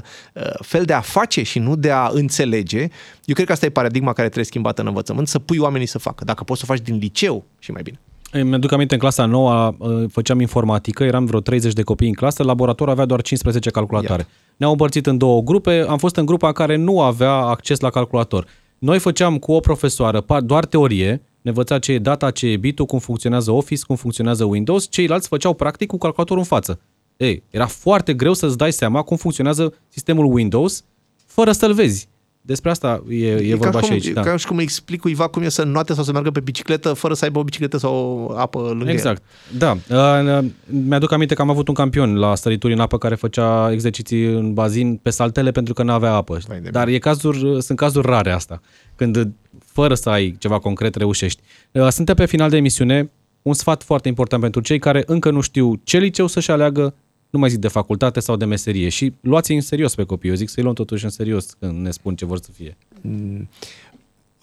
[0.60, 2.80] fel de a face și nu de a înțelege.
[3.26, 6.00] Eu cred că asta e paradigma care trebuie schimbată în învățământ, să pui oamenii să
[6.00, 6.24] facă.
[6.24, 8.00] Dacă poți să o faci din liceu și mai bine.
[8.32, 9.76] Îmi aduc aminte, în clasa 9
[10.12, 14.28] făceam informatică, eram vreo 30 de copii în clasă, laboratorul avea doar 15 calculatoare.
[14.58, 18.46] Ne-au împărțit în două grupe, am fost în grupa care nu avea acces la calculator.
[18.78, 22.58] Noi făceam cu o profesoară pa- doar teorie, ne învăța ce e data, ce e
[22.58, 26.80] bitul, cum funcționează Office, cum funcționează Windows, ceilalți făceau practic cu calculatorul în față.
[27.18, 30.84] Ei, era foarte greu să-ți dai seama cum funcționează sistemul Windows
[31.26, 32.08] fără să-l vezi.
[32.46, 34.06] Despre asta e, e, ca vorba și și cum, aici.
[34.06, 34.22] e Da.
[34.22, 36.94] ca și cum îi explic cuiva cum e să înnoate sau să meargă pe bicicletă
[36.94, 37.94] fără să aibă o bicicletă sau
[38.30, 38.90] o apă lângă el.
[38.90, 39.24] Exact.
[39.58, 39.78] Da.
[39.90, 44.26] Uh, Mi-aduc aminte că am avut un campion la sărituri în apă care făcea exerciții
[44.26, 46.40] în bazin pe saltele pentru că nu avea apă.
[46.48, 48.62] Vai de Dar e cazuri, sunt cazuri rare asta,
[48.96, 49.32] când
[49.74, 51.42] fără să ai ceva concret reușești.
[51.72, 53.12] Uh, Suntem pe final de emisiune.
[53.42, 56.94] Un sfat foarte important pentru cei care încă nu știu ce liceu să-și aleagă,
[57.30, 58.90] nu mai zic de facultate sau de meserie.
[58.90, 60.30] Și luați-i în serios pe copii.
[60.30, 62.78] Eu zic să-i luăm totuși în serios când ne spun ce vor să fie.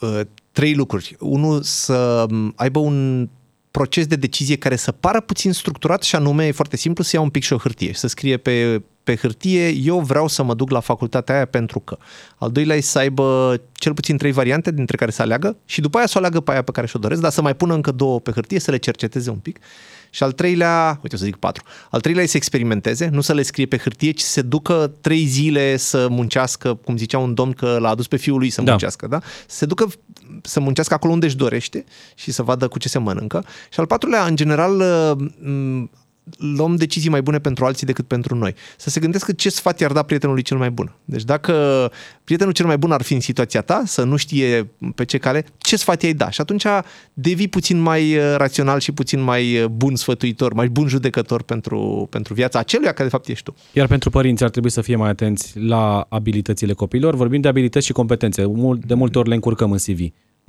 [0.01, 0.20] uh,
[0.53, 1.16] trei lucruri.
[1.20, 3.28] Unul, să m, aibă un
[3.70, 7.22] proces de decizie care să pară puțin structurat și anume e foarte simplu să ia
[7.22, 10.55] un pic și o hârtie și să scrie pe, pe hârtie eu vreau să mă
[10.55, 11.96] duc la facultatea aia pentru că.
[12.36, 15.98] Al doilea e să aibă cel puțin trei variante dintre care să aleagă și după
[15.98, 17.90] aia să o aleagă pe aia pe care și-o doresc, dar să mai pună încă
[17.92, 19.59] două pe hârtie, să le cerceteze un pic.
[20.12, 23.34] Și al treilea, uite o să zic patru, al treilea e să experimenteze, nu să
[23.34, 27.34] le scrie pe hârtie, ci să se ducă trei zile să muncească, cum zicea un
[27.34, 28.70] domn că l-a adus pe fiul lui să Da.
[28.70, 29.20] muncească, da?
[29.46, 29.86] Să se ducă
[30.42, 31.84] să muncească acolo unde își dorește
[32.14, 33.44] și să vadă cu ce se mănâncă.
[33.72, 34.72] Și al patrulea, în general,
[35.38, 35.90] m,
[36.39, 38.55] luăm decizii mai bune pentru alții decât pentru noi.
[38.76, 40.93] Să se gândească ce sfat i-ar da prietenului cel mai bun.
[41.05, 41.55] Deci dacă
[42.24, 45.45] prietenul cel mai bun ar fi în situația ta, să nu știe pe ce cale,
[45.59, 46.31] ce sfat i-ai da?
[46.31, 46.64] Și atunci
[47.12, 52.07] devii puțin mai uh, rațional și puțin mai uh, bun sfătuitor, mai bun judecător pentru,
[52.11, 53.55] pentru viața aceluia care de fapt ești tu.
[53.72, 57.14] Iar pentru părinți ar trebui să fie mai atenți la abilitățile copiilor.
[57.14, 58.45] Vorbim de abilități și competențe.
[58.47, 59.99] Mul- De multe ori le încurcăm în CV.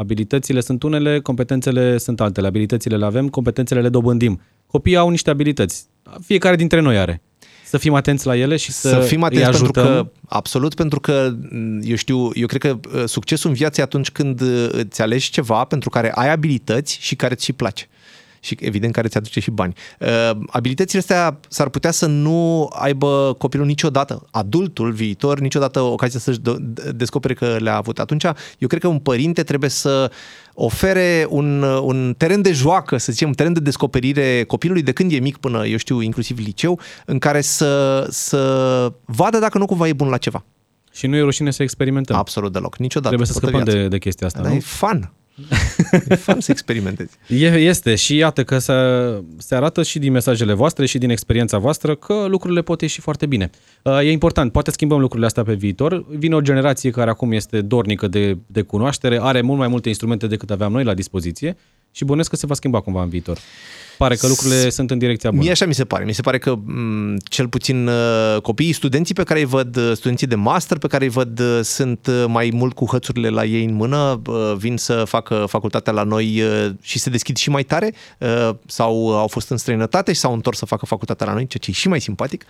[0.02, 2.48] Abilitățile sunt unele, competențele sunt altele.
[2.48, 4.42] Abilitățile le avem, competențele le dobândim.
[4.68, 5.86] Copiii au niște abilități.
[6.26, 7.22] Fiecare dintre noi are.
[7.66, 9.86] Să fim atenți la ele și să, să fim atenți îi pentru ajutăm.
[9.86, 13.84] că, absolut, pentru că, m, eu știu, eu cred că uh, succesul în viață e
[13.84, 17.88] atunci când uh, îți alegi ceva pentru care ai abilități și care ți place.
[18.44, 19.74] Și evident care ți aduce și bani.
[20.00, 20.08] Uh,
[20.48, 26.40] abilitățile astea s-ar putea să nu aibă copilul niciodată, adultul viitor, niciodată ocazia să-și
[26.92, 28.00] descopere că le-a avut.
[28.00, 28.24] Atunci,
[28.58, 30.12] eu cred că un părinte trebuie să
[30.54, 35.12] ofere un, un teren de joacă, să zicem, un teren de descoperire copilului de când
[35.12, 39.88] e mic până, eu știu, inclusiv liceu, în care să, să vadă dacă nu cumva
[39.88, 40.46] e bun la ceva.
[40.92, 42.16] Și nu e rușine să experimentăm.
[42.16, 43.16] Absolut deloc, niciodată.
[43.16, 44.56] Trebuie să scăpăm de, de chestia asta, da, nu?
[44.56, 45.12] E fun.
[46.10, 47.18] E fun să experimentezi.
[47.28, 48.74] E, este și iată că se,
[49.38, 53.26] se arată și din mesajele voastre și din experiența voastră că lucrurile pot ieși foarte
[53.26, 53.50] bine.
[53.84, 56.06] Uh, e important, poate schimbăm lucrurile astea pe viitor.
[56.10, 60.28] Vine o generație care acum este dornică de, de cunoaștere, are mult mai multe instrumente
[60.28, 61.58] decât aveam noi la dispoziție
[61.92, 63.38] și bănesc că se va schimba cumva în viitor
[64.02, 65.42] pare că lucrurile S- sunt în direcția bună.
[65.42, 66.04] Mie așa mi se pare.
[66.06, 69.92] Mi se pare că m- cel puțin uh, copiii, studenții pe care îi văd, uh,
[69.96, 73.64] studenții de master pe care îi văd, uh, sunt mai mult cu hățurile la ei
[73.64, 74.22] în mână,
[74.58, 76.44] vin să facă facultatea la noi
[76.82, 77.94] și se deschid și mai tare
[78.66, 81.70] sau au fost în străinătate și s-au întors să facă facultatea la noi, ceea ce
[81.70, 82.46] e și mai simpatic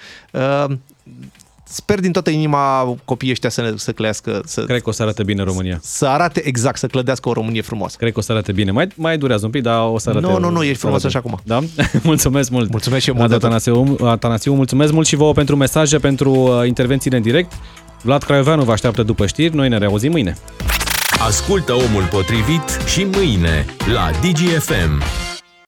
[1.72, 4.41] sper din toată inima copiii ăștia să, să clească.
[4.45, 5.80] Să, Cred că o să arate bine România.
[5.82, 7.95] Să arate exact, să clădească o Românie frumoasă.
[7.99, 8.72] Cred că o să arate bine.
[8.72, 10.26] Mai, mai durează un pic, dar o să arate.
[10.26, 11.39] Nu, nu, nu, ești frumos așa acum.
[11.43, 11.59] Da?
[12.03, 12.69] mulțumesc mult.
[12.69, 13.32] Mulțumesc și eu mult.
[13.32, 17.51] Atanasiu, Atanasiu, mulțumesc mult și vouă pentru mesaje, pentru uh, intervențiile în direct.
[18.01, 19.55] Vlad Craioveanu vă așteaptă după știri.
[19.55, 20.38] Noi ne reauzim mâine.
[21.28, 25.01] Ascultă omul potrivit și mâine la DGFM.